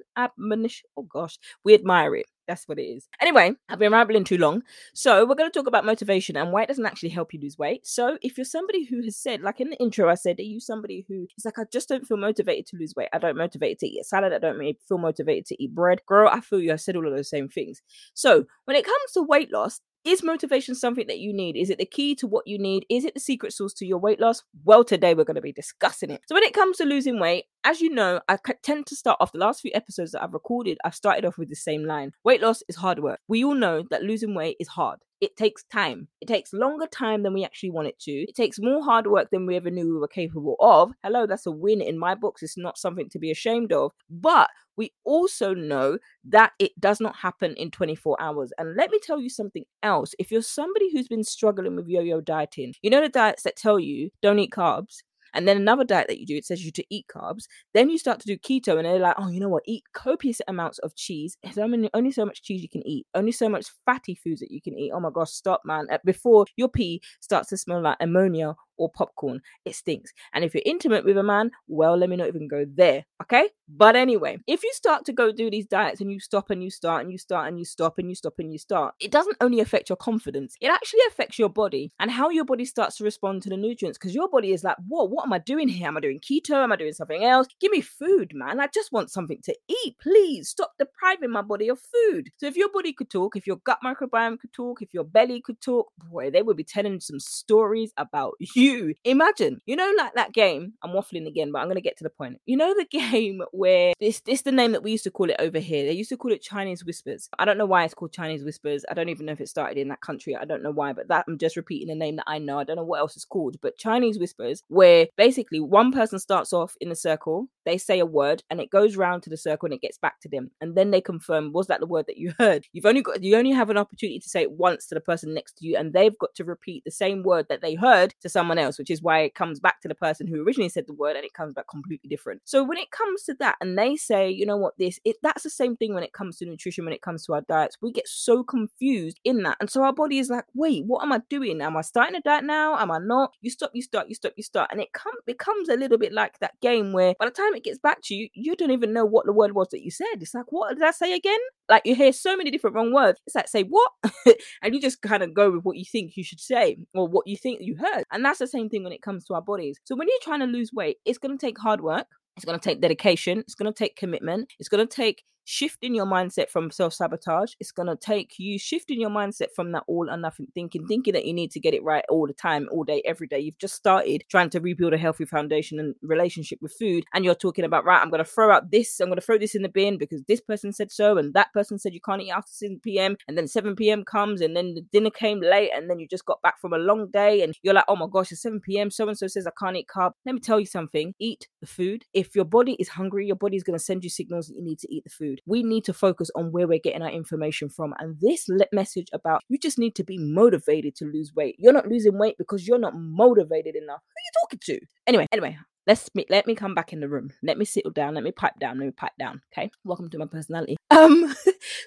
Oh 0.98 1.04
gosh, 1.04 1.38
we 1.64 1.74
admire 1.74 2.16
it. 2.16 2.26
That's 2.48 2.68
what 2.68 2.80
it 2.80 2.84
is. 2.84 3.08
Anyway, 3.22 3.54
I've 3.70 3.80
been 3.80 3.92
rambling 3.92 4.24
too 4.24 4.38
long. 4.38 4.62
So, 4.94 5.26
we're 5.26 5.36
going 5.36 5.50
to 5.50 5.58
talk 5.58 5.68
about 5.68 5.86
motivation 5.86 6.38
and 6.38 6.52
why 6.52 6.64
it 6.64 6.68
doesn't 6.68 6.86
actually 6.86 7.10
help 7.10 7.34
you 7.34 7.40
lose 7.40 7.58
weight. 7.58 7.88
So, 7.88 8.18
if 8.22 8.38
you're 8.38 8.46
somebody 8.46 8.86
who 8.86 9.02
has 9.04 9.18
said, 9.18 9.42
like 9.42 9.60
in 9.60 9.72
the 9.72 9.78
intro, 9.78 10.10
I 10.10 10.16
said, 10.16 10.40
are 10.40 10.44
you 10.44 10.60
somebody 10.60 11.06
who 11.08 11.28
is 11.38 11.46
like, 11.46 11.58
I 11.58 11.64
just 11.72 11.90
don't 11.90 12.06
feel 12.06 12.18
motivated 12.18 12.68
to 12.68 12.78
lose 12.78 12.94
weight? 12.96 13.10
I 13.14 13.18
don't 13.18 13.38
motivate 13.38 13.80
to 13.80 13.88
eat 13.88 14.06
salad. 14.06 14.34
I 14.34 14.40
don't 14.40 14.62
feel 14.88 14.98
motivated 14.98 15.46
to 15.48 15.64
eat 15.64 15.74
bread. 15.74 16.02
Girl, 16.06 16.30
I 16.32 16.40
feel 16.40 16.62
you. 16.62 16.72
I 16.72 16.76
said 16.76 16.96
all 16.96 17.08
of 17.08 17.16
those 17.16 17.30
same 17.30 17.50
things. 17.50 17.82
So, 18.14 18.46
when 18.66 18.78
it 18.78 18.86
comes 18.86 19.12
to 19.14 19.24
weight 19.24 19.52
loss, 19.52 19.82
is 20.06 20.24
motivation 20.24 20.76
something 20.76 21.08
that 21.08 21.20
you 21.20 21.34
need? 21.34 21.58
Is 21.58 21.70
it 21.70 21.78
the 21.78 21.86
key 21.86 22.16
to 22.16 22.28
what 22.28 22.48
you 22.48 22.58
need? 22.58 22.86
Is 22.90 23.06
it 23.06 23.14
the 23.14 23.20
secret 23.20 23.54
sauce 23.54 23.74
to 23.76 23.86
your 23.86 23.98
weight 23.98 24.20
loss? 24.20 24.44
Well, 24.64 24.84
today 24.84 25.14
we're 25.14 25.24
going 25.24 25.36
to 25.36 25.42
be 25.42 25.52
discussing 25.52 26.12
it. 26.12 26.22
So, 26.28 26.36
when 26.36 26.44
it 26.44 26.54
comes 26.54 26.78
to 26.78 26.86
losing 26.86 27.20
weight, 27.20 27.46
as 27.64 27.82
you 27.82 27.90
know, 27.90 28.22
I 28.30 28.38
tend 28.64 28.86
to 28.88 28.96
start 28.96 29.18
off 29.20 29.32
the 29.32 29.40
last 29.40 29.62
few 29.62 29.72
episodes 29.74 30.12
that 30.12 30.24
I've 30.24 30.34
recorded, 30.34 30.78
I've 30.86 30.96
started 30.96 31.26
off 31.26 31.38
with 31.38 31.50
the 31.50 31.56
same 31.56 31.86
line. 31.86 32.12
Weight 32.24 32.42
loss 32.42 32.64
is 32.68 32.76
hard 32.76 33.00
work. 33.00 33.20
We 33.28 33.44
all 33.44 33.56
know 33.56 33.84
that 33.90 34.04
losing 34.04 34.36
weight 34.36 34.58
is 34.60 34.70
hard 34.70 35.00
it 35.22 35.36
takes 35.38 35.64
time. 35.64 36.08
It 36.22 36.28
takes 36.28 36.54
longer 36.54 36.88
time 36.88 37.24
than 37.24 37.34
we 37.34 37.46
actually 37.46 37.72
want 37.72 37.88
it 37.88 38.00
to. 38.00 38.12
It 38.12 38.36
takes 38.36 38.60
more 38.60 38.84
hard 38.84 39.08
work 39.08 39.30
than 39.32 39.46
we 39.46 39.56
ever 39.56 39.72
knew 39.72 39.94
we 39.94 40.00
were 40.00 40.08
capable 40.08 40.56
of. 40.60 40.92
Hello, 41.04 41.26
that's 41.26 41.46
a 41.46 41.52
win 41.52 41.82
in 41.82 41.98
my 41.98 42.16
books. 42.16 42.44
It's 42.44 42.58
not 42.58 42.78
something 42.78 43.10
to 43.10 43.20
be 43.20 43.32
ashamed 43.32 43.72
of. 43.72 43.92
But 44.10 44.50
we 44.78 44.92
also 45.06 45.54
know 45.54 45.98
that 46.26 46.52
it 46.60 46.80
does 46.80 47.00
not 47.00 47.16
happen 47.16 47.56
in 47.56 47.72
24 47.72 48.18
hours. 48.20 48.52
And 48.58 48.76
let 48.76 48.92
me 48.92 49.00
tell 49.02 49.20
you 49.20 49.30
something 49.30 49.64
else. 49.84 50.14
If 50.20 50.32
you're 50.32 50.42
somebody 50.42 50.92
who's 50.92 51.08
been 51.08 51.24
struggling 51.24 51.76
with 51.76 51.88
yo 51.88 52.02
yo 52.02 52.22
dieting, 52.22 52.74
you 52.82 52.90
know 52.90 53.02
the 53.02 53.10
diets 53.10 53.44
that 53.44 53.56
tell 53.56 53.80
you 53.80 54.10
don't 54.22 54.40
eat 54.40 54.52
carbs, 54.52 54.98
and 55.36 55.48
then 55.48 55.58
another 55.58 55.84
diet 55.84 56.08
that 56.08 56.20
you 56.20 56.26
do, 56.26 56.36
it 56.36 56.46
says 56.46 56.66
you 56.66 56.72
to 56.72 56.86
eat 56.90 57.06
carbs. 57.08 57.46
Then 57.74 57.90
you 57.90 57.98
start 57.98 58.20
to 58.22 58.28
do 58.28 58.38
keto, 58.38 58.78
and 58.78 58.86
they're 58.86 59.00
like, 59.00 59.16
oh, 59.18 59.30
you 59.30 59.40
know 59.40 59.50
what? 59.50 59.64
Eat 59.68 59.84
copious 59.94 60.42
amounts 60.48 60.80
of 60.80 60.96
cheese. 60.96 61.38
Only, 61.58 61.90
only 61.94 62.12
so 62.12 62.26
much 62.26 62.42
cheese 62.42 62.62
you 62.62 62.70
can 62.70 62.86
eat, 62.88 63.06
only 63.14 63.32
so 63.32 63.50
much 63.50 63.68
fatty 63.86 64.16
foods 64.16 64.40
that 64.40 64.52
you 64.52 64.62
can 64.62 64.78
eat. 64.78 64.92
Oh 64.94 65.00
my 65.00 65.10
gosh, 65.14 65.32
stop, 65.32 65.62
man. 65.66 65.88
Before 66.04 66.46
your 66.56 66.70
pee 66.70 67.02
starts 67.20 67.50
to 67.50 67.58
smell 67.58 67.82
like 67.82 67.98
ammonia 68.00 68.56
or 68.78 68.90
popcorn. 68.90 69.42
It 69.64 69.76
stinks. 69.76 70.12
And 70.34 70.44
if 70.44 70.54
you're 70.54 70.64
intimate 70.66 71.06
with 71.06 71.18
a 71.18 71.24
man, 71.24 71.52
well, 71.68 71.96
let 71.98 72.10
me 72.10 72.18
not 72.18 72.28
even 72.28 72.48
go 72.48 72.66
there. 72.68 73.06
Okay. 73.22 73.50
But 73.70 73.96
anyway, 73.96 74.38
if 74.48 74.64
you 74.64 74.72
start 74.74 75.06
to 75.06 75.14
go 75.14 75.32
do 75.32 75.50
these 75.50 75.66
diets 75.66 76.02
and 76.02 76.12
you 76.12 76.20
stop 76.20 76.50
and 76.50 76.64
you 76.64 76.70
start 76.70 77.04
and 77.04 77.12
you 77.12 77.18
start 77.18 77.48
and 77.48 77.58
you 77.58 77.66
stop 77.66 77.98
and 77.98 78.10
you 78.10 78.16
stop 78.16 78.34
and 78.38 78.52
you 78.52 78.60
start, 78.60 78.94
it 79.00 79.12
doesn't 79.12 79.38
only 79.42 79.60
affect 79.60 79.90
your 79.90 79.96
confidence, 79.96 80.56
it 80.62 80.68
actually 80.68 81.00
affects 81.08 81.40
your 81.40 81.50
body 81.50 81.92
and 82.00 82.12
how 82.12 82.30
your 82.30 82.46
body 82.46 82.66
starts 82.66 82.98
to 82.98 83.04
respond 83.04 83.42
to 83.44 83.50
the 83.50 83.58
nutrients. 83.58 83.98
Because 83.98 84.14
your 84.14 84.30
body 84.30 84.52
is 84.52 84.64
like, 84.64 84.78
whoa, 84.88 85.06
what 85.06 85.25
am 85.26 85.34
I 85.34 85.40
doing 85.40 85.68
here? 85.68 85.88
Am 85.88 85.98
I 85.98 86.00
doing 86.00 86.20
keto? 86.20 86.64
Am 86.64 86.72
I 86.72 86.76
doing 86.76 86.94
something 86.94 87.24
else? 87.24 87.48
Give 87.60 87.72
me 87.72 87.82
food, 87.82 88.32
man. 88.34 88.60
I 88.60 88.68
just 88.74 88.92
want 88.92 89.12
something 89.12 89.40
to 89.44 89.56
eat. 89.68 89.96
Please 90.00 90.50
stop 90.50 90.74
depriving 90.80 91.32
my 91.32 91.42
body 91.42 91.68
of 91.68 91.80
food. 91.80 92.30
So 92.38 92.46
if 92.46 92.56
your 92.56 92.70
body 92.70 92.94
could 92.94 93.10
talk, 93.10 93.36
if 93.36 93.48
your 93.48 93.58
gut 93.58 93.80
microbiome 93.84 94.40
could 94.40 94.54
talk, 94.54 94.82
if 94.82 94.94
your 94.94 95.04
belly 95.04 95.42
could 95.42 95.60
talk, 95.62 95.88
boy, 95.98 96.30
they 96.30 96.42
would 96.42 96.58
be 96.58 96.64
telling 96.64 97.00
some 97.00 97.20
stories 97.20 97.92
about 97.98 98.36
you 98.56 98.94
imagine, 99.04 99.62
you 99.66 99.76
know, 99.76 99.92
like 99.98 100.14
that 100.16 100.34
game. 100.34 100.74
I'm 100.84 100.92
waffling 100.92 101.28
again, 101.28 101.52
but 101.52 101.60
I'm 101.60 101.68
gonna 101.68 101.82
get 101.82 101.98
to 101.98 102.04
the 102.04 102.10
point. 102.10 102.40
You 102.46 102.58
know 102.58 102.74
the 102.74 102.86
game 103.00 103.42
where 103.52 103.94
this 104.00 104.22
this 104.22 104.44
the 104.44 104.52
name 104.52 104.72
that 104.74 104.84
we 104.84 104.92
used 104.92 105.04
to 105.06 105.12
call 105.12 105.30
it 105.30 105.38
over 105.40 105.60
here. 105.60 105.86
They 105.86 105.94
used 105.94 106.10
to 106.10 106.18
call 106.18 106.32
it 106.32 106.42
Chinese 106.42 106.86
Whispers. 106.86 107.30
I 107.40 107.46
don't 107.46 107.58
know 107.58 107.66
why 107.66 107.84
it's 107.84 107.94
called 107.94 108.14
Chinese 108.14 108.44
Whispers. 108.44 108.86
I 108.90 108.94
don't 108.94 109.10
even 109.10 109.26
know 109.26 109.34
if 109.34 109.42
it 109.42 109.50
started 109.50 109.78
in 109.78 109.90
that 109.90 110.02
country. 110.02 110.36
I 110.36 110.46
don't 110.46 110.64
know 110.64 110.72
why, 110.72 110.94
but 110.94 111.08
that 111.08 111.26
I'm 111.28 111.38
just 111.38 111.56
repeating 111.56 111.88
the 111.88 111.96
name 111.96 112.18
that 112.18 112.26
I 112.28 112.38
know. 112.38 112.60
I 112.60 112.64
don't 112.64 112.76
know 112.76 112.84
what 112.84 113.00
else 113.00 113.16
it's 113.16 113.26
called, 113.26 113.58
but 113.62 113.78
Chinese 113.78 114.20
Whispers, 114.20 114.62
where 114.68 115.08
basically 115.18 115.60
one 115.60 115.92
person 115.92 116.20
starts 116.20 116.54
off 116.54 116.76
in 116.82 116.92
a 116.92 116.96
circle, 116.96 117.48
they 117.66 117.78
say 117.78 118.00
a 118.00 118.06
word, 118.06 118.44
and 118.50 118.60
it 118.60 118.70
goes 118.70 118.96
round 118.96 119.24
to 119.24 119.30
the 119.30 119.38
circle 119.38 119.68
and 119.68 119.74
it 119.74 119.82
gets 119.82 119.98
back 119.98 120.20
to 120.22 120.30
them, 120.30 120.52
and 120.62 120.76
then 120.76 120.92
they 120.92 121.02
confirm 121.02 121.52
was 121.52 121.68
that 121.68 121.80
the 121.80 121.88
word 121.88 122.06
that 122.08 122.18
you 122.18 122.34
heard. 122.40 122.66
You've 122.74 122.86
only 122.86 123.02
got 123.02 123.24
you 123.24 123.36
only 123.36 123.52
have 123.52 123.70
an 123.70 123.78
opportunity 123.78 124.20
to 124.20 124.30
say 124.30 124.42
it 124.42 124.52
once 124.52 124.88
to 124.88 124.96
the 124.96 125.02
person 125.02 125.34
next 125.34 125.58
to 125.58 125.66
you, 125.66 125.78
and 125.78 125.94
they've 125.94 126.18
got 126.18 126.36
to 126.36 126.44
repeat 126.44 126.84
the 126.86 126.92
same 126.92 127.24
word 127.24 127.48
that 127.50 127.62
they 127.62 127.76
heard 127.76 128.14
to 128.22 128.30
someone 128.30 128.58
else, 128.58 128.78
which 128.78 128.90
is 128.92 129.02
why 129.02 129.20
it 129.20 129.36
comes 129.36 129.60
back 129.60 129.82
to 129.82 129.88
the 129.88 129.96
person 129.96 130.28
who 130.28 130.44
originally 130.46 130.70
said 130.70 130.86
the 130.88 130.94
word 130.94 131.16
and 131.16 131.26
it 131.26 131.34
comes 131.34 131.54
back 131.54 131.68
completely 131.68 132.10
different. 132.10 132.42
So 132.46 132.64
when 132.64 132.78
it 132.78 132.92
comes 132.92 133.24
to 133.24 133.36
that, 133.40 133.56
and 133.62 133.78
they 133.78 133.96
say, 133.96 134.30
you 134.30 134.46
know 134.46 134.58
what, 134.58 134.78
this 134.78 135.00
it 135.04 135.18
that's 135.22 135.44
the 135.44 135.50
same 135.50 135.76
thing 135.76 135.94
when 135.94 136.04
it 136.04 136.14
comes 136.14 136.38
to 136.38 136.46
nutrition, 136.46 136.86
when 136.86 136.94
it 136.94 137.02
comes 137.02 137.26
to 137.26 137.34
our 137.34 137.42
diets. 137.42 137.78
We 137.82 137.92
get 137.92 138.08
so 138.08 138.44
confused 138.44 139.20
in 139.24 139.44
that. 139.44 139.58
And 139.60 139.70
so 139.70 139.84
our 139.84 139.94
body 139.94 140.20
is 140.20 140.30
like, 140.30 140.46
wait, 140.54 140.86
what 140.86 141.04
am 141.04 141.12
I 141.12 141.22
doing? 141.30 141.62
Am 141.62 141.78
I 141.78 141.82
starting 141.82 142.16
a 142.16 142.22
diet 142.22 142.44
now? 142.44 142.78
Am 142.78 142.92
I 142.92 143.00
not? 143.00 143.34
You 143.42 143.50
stop, 143.50 143.72
you 143.74 143.82
start, 143.82 144.10
you 144.10 144.16
stop, 144.16 144.34
you 144.36 144.44
start. 144.44 144.70
And 144.72 144.82
it 144.82 144.94
com- 144.94 145.14
becomes 145.26 145.70
a 145.70 145.76
little 145.76 145.98
bit 145.98 146.14
like 146.14 146.40
that 146.40 146.60
game 146.62 146.94
where 146.94 147.16
by 147.20 147.26
the 147.26 147.32
time 147.32 147.55
it 147.56 147.64
gets 147.64 147.80
back 147.80 148.00
to 148.04 148.16
you, 148.16 148.30
you 148.34 148.56
don't 148.56 148.72
even 148.72 148.94
know 148.94 149.06
what 149.06 149.26
the 149.26 149.34
word 149.34 149.54
was 149.54 149.68
that 149.72 149.84
you 149.84 149.92
said. 149.92 150.06
It's 150.22 150.34
like, 150.34 150.52
what 150.52 150.76
did 150.76 150.84
I 150.84 150.92
say 150.92 151.14
again? 151.14 151.40
Like 151.70 151.84
you 151.86 151.96
hear 151.96 152.14
so 152.14 152.36
many 152.36 152.52
different 152.52 152.76
wrong 152.76 152.94
words. 152.94 153.20
It's 153.26 153.36
like, 153.36 153.48
say 153.48 153.64
what? 153.64 153.92
and 154.62 154.74
you 154.74 154.82
just 154.82 155.02
kind 155.02 155.24
of 155.24 155.34
go 155.34 155.52
with 155.52 155.64
what 155.64 155.78
you 155.78 155.86
think 155.86 156.16
you 156.16 156.24
should 156.24 156.40
say 156.40 156.78
or 156.94 157.08
what 157.08 157.28
you 157.28 157.38
think 157.38 157.60
you 157.62 157.76
heard. 157.78 158.04
And 158.12 158.24
that's 158.24 158.40
the 158.40 158.48
same 158.48 158.70
thing 158.70 158.84
when 158.84 158.94
it 158.94 159.02
comes 159.02 159.26
to 159.26 159.34
our 159.34 159.42
bodies. 159.42 159.80
So 159.84 159.96
when 159.96 160.08
you're 160.08 160.18
trying 160.22 160.42
to 160.42 160.46
lose 160.46 160.72
weight, 160.74 160.98
it's 161.06 161.18
going 161.18 161.38
to 161.38 161.46
take 161.46 161.58
hard 161.58 161.82
work. 161.82 162.08
It's 162.36 162.46
going 162.46 162.60
to 162.60 162.64
take 162.64 162.82
dedication. 162.82 163.40
It's 163.40 163.56
going 163.56 163.72
to 163.72 163.78
take 163.78 163.96
commitment. 163.96 164.50
It's 164.60 164.70
going 164.70 164.86
to 164.86 164.94
take 164.94 165.24
shifting 165.46 165.96
your 165.96 166.06
mindset 166.06 166.50
from 166.50 166.72
self 166.72 166.94
sabotage. 166.94 167.54
It's 167.60 167.72
going 167.72 167.88
to 167.88 167.96
take 167.96 168.34
you 168.38 168.60
shifting 168.60 169.00
your 169.00 169.12
mindset 169.12 169.48
from 169.56 169.72
that 169.72 169.84
all 169.88 170.10
or 170.10 170.18
nothing 170.18 170.48
thinking, 170.54 170.86
thinking 170.88 171.14
that 171.14 171.26
you 171.26 171.34
need 171.34 171.52
to 171.52 171.60
get 171.60 171.74
it 171.74 171.84
right 171.84 172.04
all 172.10 172.28
the 172.28 172.34
time, 172.34 172.68
all 172.72 172.84
day, 172.84 173.02
every 173.06 173.28
day. 173.28 173.40
You've 173.40 173.60
just 173.60 173.76
started 173.76 174.24
trying 174.30 174.50
to 174.50 174.60
rebuild 174.60 174.94
a 174.94 174.98
healthy 174.98 175.26
foundation 175.26 175.80
and 175.80 175.96
relationship 176.02 176.60
with 176.62 176.74
food. 176.78 177.06
And 177.14 177.24
you're 177.24 177.36
talking 177.36 177.64
about, 177.64 177.86
right, 177.86 178.02
I'm 178.02 178.10
going 178.10 178.24
to 178.24 178.30
throw 178.30 178.52
out 178.52 178.72
this, 178.72 179.00
I'm 179.00 179.08
going 179.08 179.20
to 179.20 179.26
throw 179.26 179.38
this 179.38 179.56
in 179.56 179.62
the 179.62 179.70
bin 179.70 179.98
because 179.98 180.24
this 180.28 180.42
person 180.42 180.74
said 180.74 180.92
so. 180.92 181.18
And 181.18 181.34
that 181.36 181.54
person 181.54 181.78
said 181.78 181.94
you 181.94 182.02
can't 182.02 182.22
eat 182.22 182.32
after 182.32 182.52
7 182.52 182.80
p.m. 182.84 183.16
And 183.28 183.38
then 183.38 183.48
7 183.48 183.76
p.m. 183.76 184.04
comes 184.04 184.42
and 184.42 184.58
then 184.58 184.74
the 184.74 184.82
dinner 184.82 185.12
came 185.12 185.42
late. 185.42 185.70
And 185.76 185.90
then 185.90 186.00
you 186.00 186.08
just 186.08 186.26
got 186.26 186.42
back 186.42 186.60
from 186.60 186.74
a 186.74 186.78
long 186.78 187.10
day 187.12 187.44
and 187.44 187.56
you're 187.62 187.74
like, 187.74 187.86
oh 187.88 187.96
my 187.96 188.08
gosh, 188.12 188.32
it's 188.32 188.42
7 188.42 188.60
p.m. 188.62 188.90
So 188.90 189.08
and 189.08 189.18
so 189.18 189.28
says 189.28 189.48
I 189.48 189.52
can't 189.60 189.78
eat 189.78 189.88
carb. 189.96 190.12
Let 190.26 190.36
me 190.36 190.42
tell 190.42 190.60
you 190.60 190.66
something 190.66 191.14
eat 191.20 191.48
the 191.62 191.68
food. 191.68 192.06
If 192.14 192.36
your 192.36 192.46
body 192.46 192.76
is 192.80 192.90
hungry, 192.90 193.28
your 193.28 193.36
body 193.36 193.58
is 193.58 193.64
going 193.64 193.78
to 193.78 193.84
send 193.84 194.04
you 194.04 194.10
signals 194.10 194.48
that 194.48 194.56
you 194.56 194.64
need 194.64 194.80
to 194.80 194.94
eat 194.94 195.04
the 195.04 195.10
food 195.10 195.35
food. 195.36 195.42
We 195.46 195.64
need 195.64 195.84
to 195.86 195.94
focus 195.94 196.30
on 196.36 196.52
where 196.52 196.68
we're 196.68 196.80
getting 196.80 197.02
our 197.02 197.12
information 197.12 197.70
from. 197.70 197.94
And 198.00 198.18
this 198.20 198.48
message 198.72 199.08
about 199.14 199.42
you 199.50 199.58
just 199.58 199.78
need 199.78 199.96
to 199.96 200.04
be 200.04 200.18
motivated 200.18 200.96
to 200.98 201.06
lose 201.06 201.34
weight. 201.36 201.56
You're 201.58 201.74
not 201.74 201.88
losing 201.88 202.18
weight 202.18 202.36
because 202.38 202.68
you're 202.68 202.80
not 202.80 202.94
motivated 202.96 203.76
enough. 203.76 204.02
Who 204.02 204.18
are 204.18 204.26
you 204.26 204.32
talking 204.42 204.60
to? 204.66 204.80
Anyway, 205.08 205.28
anyway, 205.32 205.58
let's 205.88 206.10
me, 206.16 206.26
let 206.30 206.48
me 206.48 206.56
come 206.56 206.74
back 206.74 206.94
in 206.94 207.00
the 207.00 207.08
room 207.08 207.30
let 207.44 207.60
me 207.60 207.66
settle 207.66 207.92
down 207.92 208.16
let 208.16 208.24
me 208.24 208.32
pipe 208.32 208.58
down 208.60 208.80
let 208.80 208.86
me 208.86 208.92
pipe 208.92 209.12
down 209.20 209.40
okay 209.54 209.70
welcome 209.84 210.10
to 210.10 210.18
my 210.18 210.26
personality 210.26 210.76
um 210.90 211.34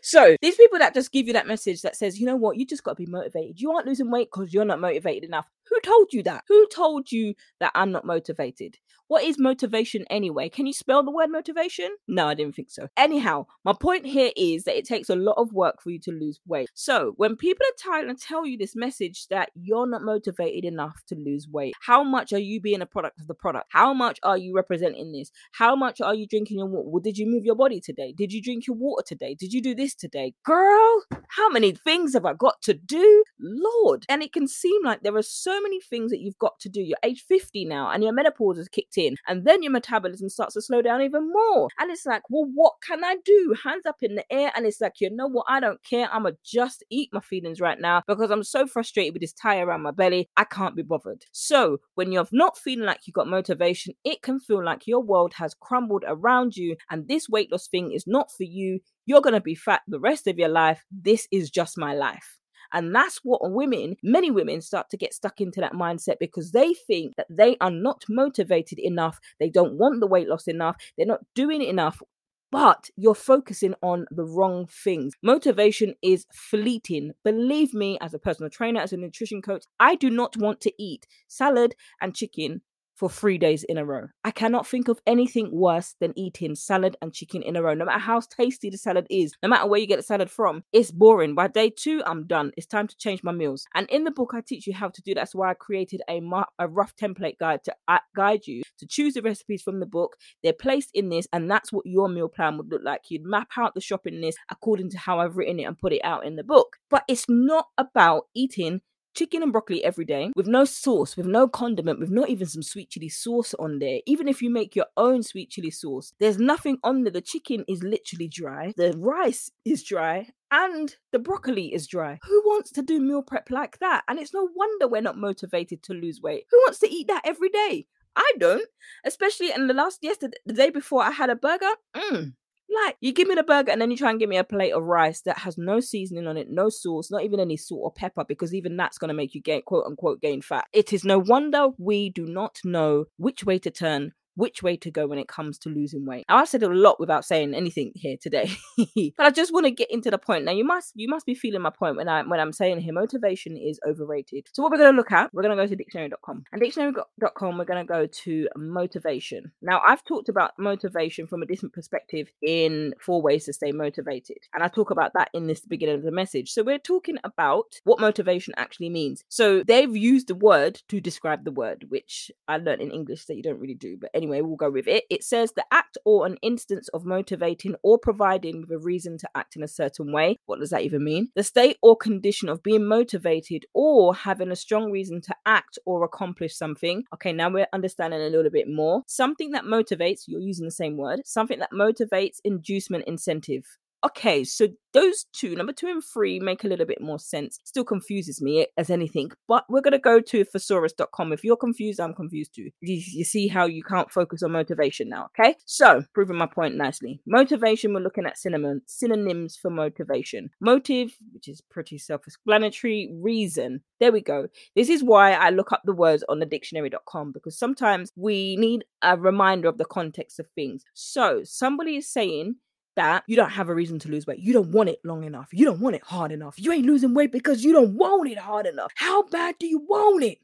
so 0.03 0.37
these 0.41 0.55
people 0.55 0.79
that 0.79 0.95
just 0.95 1.11
give 1.11 1.27
you 1.27 1.33
that 1.33 1.49
message 1.49 1.83
that 1.83 1.97
says 1.97 2.21
you 2.21 2.25
know 2.25 2.37
what 2.37 2.57
you 2.57 2.65
just 2.65 2.85
got 2.85 2.93
to 2.93 3.05
be 3.05 3.11
motivated 3.11 3.61
you 3.61 3.73
aren't 3.73 3.89
losing 3.89 4.09
weight 4.09 4.29
because 4.33 4.55
you're 4.55 4.65
not 4.65 4.81
motivated 4.81 5.25
enough 5.25 5.49
who 5.69 5.81
told 5.81 6.13
you 6.13 6.23
that 6.23 6.45
who 6.49 6.67
told 6.69 7.11
you 7.13 7.35
that 7.61 7.73
i'm 7.75 7.93
not 7.93 8.05
motivated 8.05 8.77
what 9.09 9.25
is 9.25 9.39
motivation 9.39 10.05
anyway? 10.11 10.51
Can 10.51 10.67
you 10.67 10.75
spell 10.75 11.03
the 11.03 11.11
word 11.11 11.31
motivation? 11.31 11.89
No, 12.07 12.27
I 12.27 12.35
didn't 12.35 12.55
think 12.55 12.71
so. 12.71 12.89
Anyhow, 12.95 13.47
my 13.65 13.73
point 13.73 14.05
here 14.05 14.33
is 14.37 14.65
that 14.65 14.77
it 14.77 14.85
takes 14.85 15.09
a 15.09 15.17
lot 15.17 15.39
of 15.39 15.51
work 15.55 15.81
for 15.83 15.89
you 15.89 15.99
to 16.01 16.13
lose 16.13 16.41
weight. 16.47 16.69
So 16.75 17.15
when 17.17 17.35
people 17.35 17.65
are 17.65 17.83
trying 17.83 18.15
to 18.15 18.23
tell 18.23 18.47
you 18.47 18.59
this 18.59 18.77
message 18.77 19.27
that 19.29 19.51
you're 19.55 19.89
not 19.89 20.03
motivated 20.03 20.67
enough 20.67 21.01
to 21.07 21.15
lose 21.15 21.49
weight, 21.49 21.73
how 21.81 22.05
much 22.05 22.35
are 22.35 22.39
you 22.39 22.61
being 22.61 22.83
a 22.83 22.87
product 22.87 23.19
of 23.19 23.29
the 23.29 23.35
product? 23.35 23.69
How 23.71 23.95
much 23.95 24.21
are 24.23 24.37
you 24.37 24.55
representing 24.55 25.11
this? 25.13 25.31
How 25.53 25.75
much 25.75 26.03
are 26.03 26.15
you 26.15 26.27
drinking 26.27 26.59
your 26.59 26.67
water? 26.67 26.91
Well, 26.91 27.01
did 27.01 27.17
you 27.17 27.27
move 27.27 27.47
your 27.47 27.57
body 27.57 27.81
today? 27.81 28.13
Did 28.13 28.31
you 28.31 28.43
drink 28.43 28.67
your 28.67 28.77
water 28.77 29.05
today? 29.07 29.35
Did 29.35 29.55
you 29.55 29.63
do 29.63 29.75
this 29.75 29.95
today? 29.95 30.35
Girl, 30.45 31.05
how 31.29 31.49
many 31.49 31.73
things 31.73 32.13
have 32.13 32.27
I 32.27 32.35
got 32.35 32.61
to 32.63 32.75
do? 32.75 33.25
Lord. 33.41 34.05
And 34.11 34.23
it 34.23 34.35
can 34.35 34.49
seem 34.49 34.85
like 34.85 35.03
there 35.03 35.17
are 35.17 35.23
so 35.23 35.58
many 35.63 35.81
things 35.81 36.11
that 36.11 36.21
you've 36.21 36.39
got 36.39 36.59
to 36.61 36.69
do. 36.69 36.81
You're 36.81 36.99
age 37.03 37.25
50 37.29 37.65
now 37.65 37.91
and 37.91 38.03
your 38.03 38.13
menopause 38.13 38.57
has 38.59 38.69
kicked 38.69 38.99
in, 38.99 39.17
and 39.27 39.47
then 39.47 39.63
your 39.63 39.73
metabolism 39.73 40.29
starts 40.29 40.55
to 40.55 40.63
slow 40.63 40.83
down 40.83 41.03
even 41.03 41.31
more. 41.33 41.69
And 41.79 41.91
it's 41.91 42.07
like, 42.07 42.23
well, 42.31 42.49
what 42.55 42.75
can 42.87 43.05
I 43.05 43.17
do? 43.25 43.55
Hands 43.65 43.85
up 43.87 43.97
in 44.03 44.15
the 44.15 44.25
air. 44.33 44.53
And 44.55 44.67
it's 44.67 44.81
like, 44.81 45.01
you 45.01 45.11
know 45.11 45.29
what? 45.29 45.47
I 45.49 45.61
don't 45.61 45.83
care. 45.85 46.09
I'ma 46.13 46.33
just 46.45 46.85
eat 46.91 47.11
my 47.13 47.21
feelings 47.21 47.61
right 47.61 47.81
now 47.81 48.03
because 48.07 48.31
I'm 48.31 48.43
so 48.43 48.67
frustrated 48.67 49.15
with 49.15 49.23
this 49.23 49.33
tie 49.33 49.61
around 49.61 49.83
my 49.83 49.91
belly. 49.91 50.29
I 50.37 50.45
can't 50.45 50.77
be 50.77 50.83
bothered. 50.83 51.25
So 51.33 51.79
when 51.95 52.13
you're 52.13 52.29
not 52.33 52.59
feeling 52.59 52.87
like 52.87 53.01
you've 53.07 53.15
got 53.15 53.29
motivation, 53.29 53.95
it 54.05 54.23
can 54.23 54.41
feel 54.41 54.65
like 54.65 54.87
your 54.87 55.03
world 55.03 55.35
has 55.35 55.55
crumbled 55.55 56.05
around 56.07 56.57
you, 56.57 56.77
and 56.91 57.09
this 57.09 57.29
weight 57.29 57.51
loss 57.51 57.69
thing 57.69 57.93
is 57.93 58.05
not 58.07 58.31
for 58.37 58.45
you. 58.45 58.81
You're 59.07 59.21
gonna 59.21 59.41
be 59.41 59.55
fat 59.55 59.83
the 59.89 60.01
rest 60.01 60.27
of 60.27 60.39
your 60.39 60.49
life. 60.49 60.85
This 60.91 61.27
is 61.31 61.51
just 61.51 61.79
my 61.79 61.95
life. 61.95 62.38
And 62.73 62.95
that's 62.95 63.21
what 63.23 63.51
women, 63.51 63.97
many 64.03 64.31
women, 64.31 64.61
start 64.61 64.91
to 64.91 64.97
get 64.97 65.15
stuck 65.15 65.41
into 65.41 65.61
that 65.61 65.73
mindset 65.73 66.19
because 66.19 66.53
they 66.53 66.75
think 66.75 67.17
that 67.17 67.27
they 67.31 67.57
are 67.61 67.71
not 67.71 68.05
motivated 68.09 68.79
enough. 68.79 69.21
They 69.39 69.49
don't 69.49 69.79
want 69.79 70.01
the 70.01 70.07
weight 70.07 70.29
loss 70.29 70.47
enough. 70.49 70.77
They're 70.97 71.07
not 71.07 71.25
doing 71.35 71.63
it 71.63 71.69
enough 71.69 72.03
but 72.51 72.91
you're 72.97 73.15
focusing 73.15 73.75
on 73.83 74.07
the 74.11 74.25
wrong 74.25 74.67
things. 74.67 75.15
Motivation 75.23 75.95
is 76.03 76.27
fleeting. 76.33 77.13
Believe 77.25 77.75
me, 77.75 77.99
as 78.01 78.15
a 78.15 78.19
personal 78.19 78.51
trainer, 78.51 78.81
as 78.81 78.93
a 78.93 78.97
nutrition 78.97 79.43
coach, 79.43 79.65
I 79.79 79.95
do 79.95 80.09
not 80.11 80.37
want 80.37 80.61
to 80.63 80.73
eat 80.83 81.07
salad 81.27 81.75
and 82.01 82.15
chicken 82.15 82.63
for 82.99 83.09
three 83.09 83.39
days 83.39 83.63
in 83.63 83.79
a 83.79 83.85
row. 83.85 84.09
I 84.25 84.33
cannot 84.33 84.67
think 84.67 84.89
of 84.89 85.01
anything 85.07 85.51
worse 85.53 85.95
than 86.01 86.19
eating 86.19 86.57
salad 86.57 86.97
and 87.01 87.13
chicken 87.13 87.43
in 87.43 87.55
a 87.55 87.63
row. 87.63 87.75
No 87.75 87.85
matter 87.85 88.01
how 88.01 88.21
tasty 88.21 88.71
the 88.71 88.77
salad 88.77 89.07
is, 89.09 89.33
no 89.41 89.49
matter 89.49 89.69
where 89.69 89.79
you 89.79 89.87
get 89.87 89.99
the 89.99 90.03
salad 90.03 90.31
from, 90.31 90.65
it's 90.73 90.91
boring. 90.91 91.37
By 91.37 91.47
day 91.47 91.71
two, 91.71 92.03
I'm 92.05 92.27
done. 92.27 92.51
It's 92.57 92.67
time 92.67 92.89
to 92.89 92.97
change 92.97 93.23
my 93.23 93.31
meals. 93.31 93.65
And 93.75 93.89
in 93.89 94.03
the 94.03 94.11
book, 94.11 94.33
I 94.35 94.41
teach 94.41 94.67
you 94.67 94.75
how 94.75 94.89
to 94.89 95.03
do 95.03 95.15
that. 95.15 95.21
That's 95.21 95.35
why 95.35 95.51
I 95.51 95.55
created 95.55 96.03
a, 96.11 96.21
a 96.59 96.69
rough 96.69 96.97
template 96.97 97.39
guide 97.39 97.63
to 97.65 97.75
uh, 97.87 97.99
guide 98.17 98.47
you 98.47 98.63
to 98.79 98.87
choose 98.87 99.15
the 99.15 99.23
recipes 99.23 99.63
from 99.63 99.79
the 99.79 99.87
book. 99.87 100.17
They're 100.43 100.53
placed 100.53 100.91
in 100.95 101.09
this, 101.09 101.29
and 101.33 101.51
that's 101.51 101.73
what 101.73 101.87
your 101.87 102.09
meal 102.09 102.29
plan 102.29 102.57
would 102.57 102.71
look 102.71 102.83
like. 102.85 103.03
You'd 103.11 103.25
map 103.25 103.49
out 103.57 103.75
the 103.75 103.81
shopping 103.81 104.21
list 104.21 104.39
according 104.51 104.91
to 104.91 104.99
how 104.99 105.21
I've 105.21 105.37
written 105.37 105.61
it 105.61 105.65
and 105.65 105.79
put 105.79 105.93
it 105.93 106.05
out 106.05 106.27
in 106.27 106.37
the 106.37 106.45
book. 106.45 106.79
But 106.91 107.05
it's 107.09 107.27
not 107.29 107.67
about 107.77 108.25
eating 108.35 108.81
chicken 109.19 109.43
and 109.43 109.51
broccoli 109.51 109.83
every 109.83 110.05
day 110.05 110.31
with 110.37 110.47
no 110.47 110.65
sauce, 110.65 111.17
with 111.17 111.27
no 111.27 111.49
condiment, 111.49 111.99
with 111.99 112.11
not 112.11 112.29
even 112.29 112.47
some 112.47 112.63
sweet 112.63 112.91
chili 112.91 113.09
sauce 113.09 113.53
on 113.59 113.81
there. 113.81 113.99
Even 114.07 114.29
if 114.29 114.41
you 114.41 114.49
make 114.49 114.77
your 114.77 114.87
own 114.97 115.25
sweet 115.25 115.51
chili 115.51 115.73
sauce, 115.73 116.13
there's 116.21 116.39
nothing 116.39 116.79
on 116.85 117.03
there. 117.03 117.13
The 117.13 117.21
chicken 117.21 117.65
is 117.67 117.83
literally 117.83 118.29
dry, 118.29 118.73
the 118.77 118.95
rice 118.97 119.51
is 119.65 119.83
dry, 119.83 120.29
and 120.53 120.95
the 121.11 121.19
broccoli 121.19 121.75
is 121.75 121.89
dry. 121.89 122.21
Who 122.23 122.43
wants 122.47 122.71
to 122.73 122.83
do 122.83 123.01
meal 123.01 123.23
prep 123.23 123.51
like 123.51 123.79
that? 123.81 124.05
And 124.07 124.21
it's 124.21 124.33
no 124.33 124.49
wonder 124.55 124.87
we're 124.87 125.03
not 125.03 125.19
motivated 125.19 125.83
to 125.85 125.95
lose 125.95 126.23
weight. 126.23 126.45
Who 126.53 126.57
wants 126.59 126.79
to 126.81 126.89
eat 126.89 127.09
that 127.09 127.23
every 127.25 127.49
day? 127.49 127.87
I 128.15 128.33
don't. 128.39 128.69
Especially 129.05 129.51
in 129.51 129.67
the 129.67 129.75
last 129.75 129.99
yesterday, 130.03 130.39
the 130.47 130.53
day 130.53 130.71
before 130.71 131.03
I 131.03 131.11
had 131.11 131.29
a 131.29 131.37
burger. 131.37 131.75
Mm, 131.97 132.35
like, 132.71 132.97
you 133.01 133.13
give 133.13 133.29
me 133.29 133.35
the 133.35 133.43
burger 133.43 133.71
and 133.71 133.81
then 133.81 133.91
you 133.91 133.97
try 133.97 134.11
and 134.11 134.19
give 134.19 134.29
me 134.29 134.37
a 134.37 134.45
plate 134.45 134.73
of 134.73 134.83
rice 134.83 135.23
that 135.23 135.39
has 135.39 135.57
no 135.59 135.81
seasoning 135.81 136.27
on 136.27 136.37
it, 136.37 136.51
no 136.51 136.69
sauce, 136.69 137.11
not 137.11 137.23
even 137.23 137.41
any 137.41 137.57
salt 137.57 137.81
or 137.83 137.93
pepper, 137.93 138.25
because 138.25 138.55
even 138.55 138.77
that's 138.77 138.99
going 138.99 139.09
to 139.09 139.15
make 139.15 139.35
you 139.35 139.41
gain, 139.41 139.63
quote 139.63 139.87
unquote, 139.87 140.21
gain 140.21 140.43
fat. 140.43 140.67
It 140.73 140.93
is 140.93 141.05
no 141.05 141.19
wonder 141.19 141.69
we 141.79 142.11
do 142.11 142.27
not 142.27 142.59
know 142.65 143.07
which 143.17 143.45
way 143.45 143.59
to 143.61 143.71
turn 143.71 144.13
which 144.39 144.63
way 144.63 144.77
to 144.77 144.91
go 144.91 145.09
when 145.09 145.19
it 145.19 145.27
comes 145.27 145.59
to 145.59 145.69
losing 145.69 146.07
weight. 146.07 146.25
I've 146.29 146.49
said 146.49 146.63
a 146.63 146.69
lot 146.69 147.01
without 147.01 147.25
saying 147.25 147.55
anything 147.55 147.91
here 147.97 148.17
today, 148.21 148.49
but 149.17 149.27
I 149.27 149.31
just 149.31 149.53
want 149.53 149.67
to 149.67 149.73
get 149.73 149.91
into 149.91 150.13
the 150.13 150.19
point. 150.19 150.45
Now, 150.45 150.53
you 150.53 150.65
must 150.65 150.93
you 150.95 151.09
must 151.09 151.27
be 151.27 151.35
feeling 151.35 151.61
my 151.61 151.71
point 151.71 151.97
when 151.97 152.09
I 152.09 152.23
when 152.23 152.39
I'm 152.39 152.53
saying 152.53 152.81
here 152.81 152.93
motivation 152.93 153.57
is 153.57 153.81
overrated. 153.87 154.47
So, 154.53 154.63
what 154.63 154.71
we're 154.71 154.79
going 154.79 154.93
to 154.93 154.97
look 154.97 155.11
at, 155.11 155.35
we're 155.35 155.43
going 155.43 155.57
to 155.57 155.63
go 155.63 155.67
to 155.67 155.75
dictionary.com, 155.75 156.45
and 156.53 156.61
dictionary.com, 156.61 157.59
we're 157.59 157.65
going 157.65 157.85
to 157.85 157.93
go 157.93 158.07
to 158.07 158.49
motivation. 158.57 159.51
Now, 159.61 159.81
I've 159.85 160.05
talked 160.05 160.29
about 160.29 160.53
motivation 160.57 161.27
from 161.27 161.43
a 161.43 161.47
different 161.47 161.75
perspective 161.75 162.29
in 162.41 162.95
four 163.01 163.21
ways 163.21 163.45
to 163.47 163.53
stay 163.53 163.73
motivated, 163.73 164.39
and 164.55 164.63
I 164.63 164.69
talk 164.69 164.93
about 164.93 165.15
that 165.15 165.31
in 165.35 165.49
this 165.49 165.61
beginning 165.61 165.97
of 165.97 166.05
the 166.05 166.13
message. 166.13 166.53
So, 166.53 166.63
we're 166.63 166.79
talking 166.79 167.19
about 167.25 167.81
what 167.83 167.99
motivation 167.99 168.55
actually 168.57 168.91
means. 168.91 169.25
So, 169.29 169.65
they've 169.65 169.97
used 169.97 170.29
the 170.29 170.37
word 170.37 170.81
to 170.91 171.01
describe 171.01 171.45
the 171.45 171.51
word, 171.51 171.87
which 171.89 172.31
I 172.47 172.59
learned 172.59 172.83
in 172.83 172.93
English 172.93 173.25
that 173.25 173.35
you 173.35 173.43
don't 173.43 173.59
really 173.59 173.75
do, 173.75 173.97
but 174.01 174.11
anyway 174.15 174.28
anyway, 174.29 174.47
we'll 174.47 174.57
go 174.57 174.71
with 174.71 174.87
it. 174.87 175.05
It 175.11 175.25
says 175.25 175.53
the 175.53 175.65
act 175.73 175.99
or 176.05 176.27
an 176.27 176.37
instance 176.43 176.89
of 176.89 177.05
motivating 177.05 177.75
or 177.83 177.99
providing 177.99 178.61
with 178.61 178.71
a 178.71 178.79
reason 178.79 179.19
to 179.19 179.29
act 179.35 179.57
in 179.57 179.63
a 179.63 179.69
certain 179.69 180.13
way. 180.13 180.39
What 180.47 180.61
does 180.61 180.71
that 180.71 180.83
even 180.83 181.05
mean? 181.05 181.31
The 181.35 181.43
state 181.43 181.79
or 181.83 181.97
condition 181.97 182.49
of 182.49 182.63
being 182.63 182.87
motivated 182.87 183.67
or 183.75 184.15
having 184.15 184.51
a 184.51 184.57
strong 184.57 184.91
reason 184.91 185.21
to 185.23 185.35
act 185.47 185.79
or 185.87 186.05
accomplish 186.05 186.57
something. 186.57 187.05
Okay, 187.15 187.33
now 187.33 187.51
we're 187.51 187.67
understanding 187.73 188.21
a 188.21 188.29
little 188.29 188.51
bit 188.51 188.69
more. 188.69 189.03
Something 189.07 189.53
that 189.53 189.65
motivates, 189.65 190.25
you're 190.27 190.41
using 190.41 190.67
the 190.67 190.71
same 190.71 190.97
word, 190.97 191.21
something 191.25 191.59
that 191.61 191.73
motivates, 191.73 192.41
inducement, 192.45 193.05
incentive 193.07 193.79
okay, 194.05 194.45
so 194.45 194.69
those 194.95 195.27
two, 195.33 195.55
number 195.55 195.73
two 195.73 195.87
and 195.87 196.03
three, 196.03 196.41
make 196.41 196.65
a 196.65 196.69
little 196.69 196.87
bit 196.87 197.01
more 197.01 197.19
sense. 197.19 197.59
Still 197.65 197.85
confuses 197.85 198.41
me 198.41 198.63
eh, 198.63 198.67
as 198.77 198.91
anything, 198.91 199.31
but 199.47 199.65
we're 199.69 199.81
going 199.81 199.93
to 199.93 199.99
go 199.99 200.21
to 200.21 200.45
thesaurus.com. 200.45 201.33
If 201.33 201.45
you're 201.45 201.57
confused, 201.57 202.01
I'm 202.01 202.15
confused 202.15 202.55
too. 202.55 202.71
You, 202.81 203.03
you, 203.13 203.25
see 203.25 203.49
how 203.49 203.67
you 203.67 203.83
can't 203.83 204.11
focus 204.11 204.43
on 204.43 204.53
motivation 204.53 205.09
now, 205.09 205.29
okay? 205.39 205.57
So, 205.67 206.03
proving 206.15 206.37
my 206.37 206.47
point 206.47 206.77
nicely. 206.77 207.21
Motivation, 207.27 207.93
we're 207.93 208.01
looking 208.01 208.27
at 208.27 208.39
synonym, 208.39 208.83
synonyms 208.87 209.57
for 209.57 209.71
motivation. 209.71 210.51
Motive, 210.61 211.15
which 211.33 211.49
is 211.49 211.61
pretty 211.71 211.99
self 211.99 212.23
explanatory, 212.27 213.11
reason. 213.21 213.83
There 214.01 214.13
we 214.13 214.21
go. 214.21 214.47
This 214.75 214.89
is 214.89 215.03
why 215.03 215.33
I 215.33 215.51
look 215.51 215.73
up 215.73 215.83
the 215.85 215.93
words 215.93 216.25
on 216.29 216.39
the 216.39 216.47
dictionary.com 216.47 217.33
because 217.33 217.59
sometimes 217.59 218.13
we 218.17 218.57
need 218.57 218.85
a 219.03 219.17
reminder 219.17 219.69
of 219.69 219.79
the 219.79 219.85
context 219.85 220.39
of 220.41 220.47
things. 220.55 220.83
So, 220.95 221.43
somebody 221.45 221.97
is 221.97 222.11
saying, 222.11 222.57
that 222.99 223.23
you 223.29 223.37
don't 223.37 223.51
have 223.51 223.69
a 223.69 223.75
reason 223.75 224.01
to 224.01 224.09
lose 224.09 224.27
weight. 224.27 224.41
You 224.41 224.53
don't 224.53 224.73
want 224.73 224.89
it 224.89 224.99
long 225.05 225.23
enough. 225.23 225.49
You 225.53 225.65
don't 225.65 225.81
want 225.81 225.95
it 225.95 226.03
hard 226.03 226.33
enough. 226.33 226.57
You 226.59 226.73
ain't 226.73 226.85
losing 226.85 227.15
weight 227.15 227.31
because 227.31 227.65
you 227.65 227.73
don't 227.73 227.95
want 227.95 228.29
it 228.29 228.39
hard 228.39 228.67
enough. 228.67 228.91
How 228.97 229.23
bad 229.23 229.55
do 229.61 229.69
you 229.69 229.79
want 229.79 230.25
it? 230.25 230.39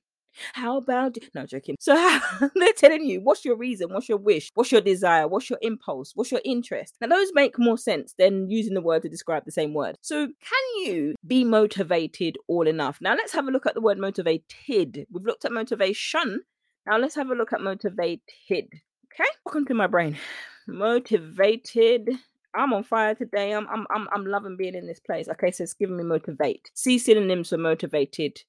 How 0.52 0.76
about 0.76 1.16
no 1.34 1.46
joking? 1.46 1.76
So 1.80 1.94
they're 2.54 2.72
telling 2.76 3.06
you 3.06 3.20
what's 3.20 3.44
your 3.44 3.56
reason, 3.56 3.92
what's 3.92 4.08
your 4.08 4.18
wish, 4.18 4.50
what's 4.54 4.70
your 4.70 4.80
desire, 4.80 5.26
what's 5.26 5.50
your 5.50 5.58
impulse, 5.62 6.12
what's 6.14 6.30
your 6.30 6.40
interest. 6.44 6.94
Now 7.00 7.08
those 7.08 7.32
make 7.34 7.58
more 7.58 7.78
sense 7.78 8.14
than 8.18 8.48
using 8.48 8.74
the 8.74 8.80
word 8.80 9.02
to 9.02 9.08
describe 9.08 9.44
the 9.44 9.52
same 9.52 9.74
word. 9.74 9.96
So 10.00 10.26
can 10.26 10.84
you 10.84 11.16
be 11.26 11.44
motivated 11.44 12.36
all 12.46 12.68
enough? 12.68 12.98
Now 13.00 13.14
let's 13.14 13.32
have 13.32 13.48
a 13.48 13.50
look 13.50 13.66
at 13.66 13.74
the 13.74 13.80
word 13.80 13.98
motivated. 13.98 15.06
We've 15.10 15.26
looked 15.26 15.44
at 15.44 15.52
motivation. 15.52 16.42
Now 16.86 16.98
let's 16.98 17.16
have 17.16 17.30
a 17.30 17.34
look 17.34 17.52
at 17.52 17.60
motivated. 17.60 18.20
Okay, 18.50 19.30
welcome 19.44 19.66
to 19.66 19.74
my 19.74 19.88
brain. 19.88 20.16
Motivated 20.66 22.08
I'm 22.54 22.72
on 22.72 22.84
fire 22.84 23.14
today. 23.14 23.52
I'm 23.52 23.66
I'm 23.68 23.86
I'm 23.90 24.08
I'm 24.12 24.26
loving 24.26 24.56
being 24.56 24.74
in 24.74 24.86
this 24.86 25.00
place. 25.00 25.28
Okay, 25.28 25.50
so 25.50 25.64
it's 25.64 25.74
giving 25.74 25.96
me 25.96 26.04
motivate. 26.04 26.70
See 26.74 26.98
synonyms 26.98 27.50
for 27.50 27.58
motivated. 27.58 28.40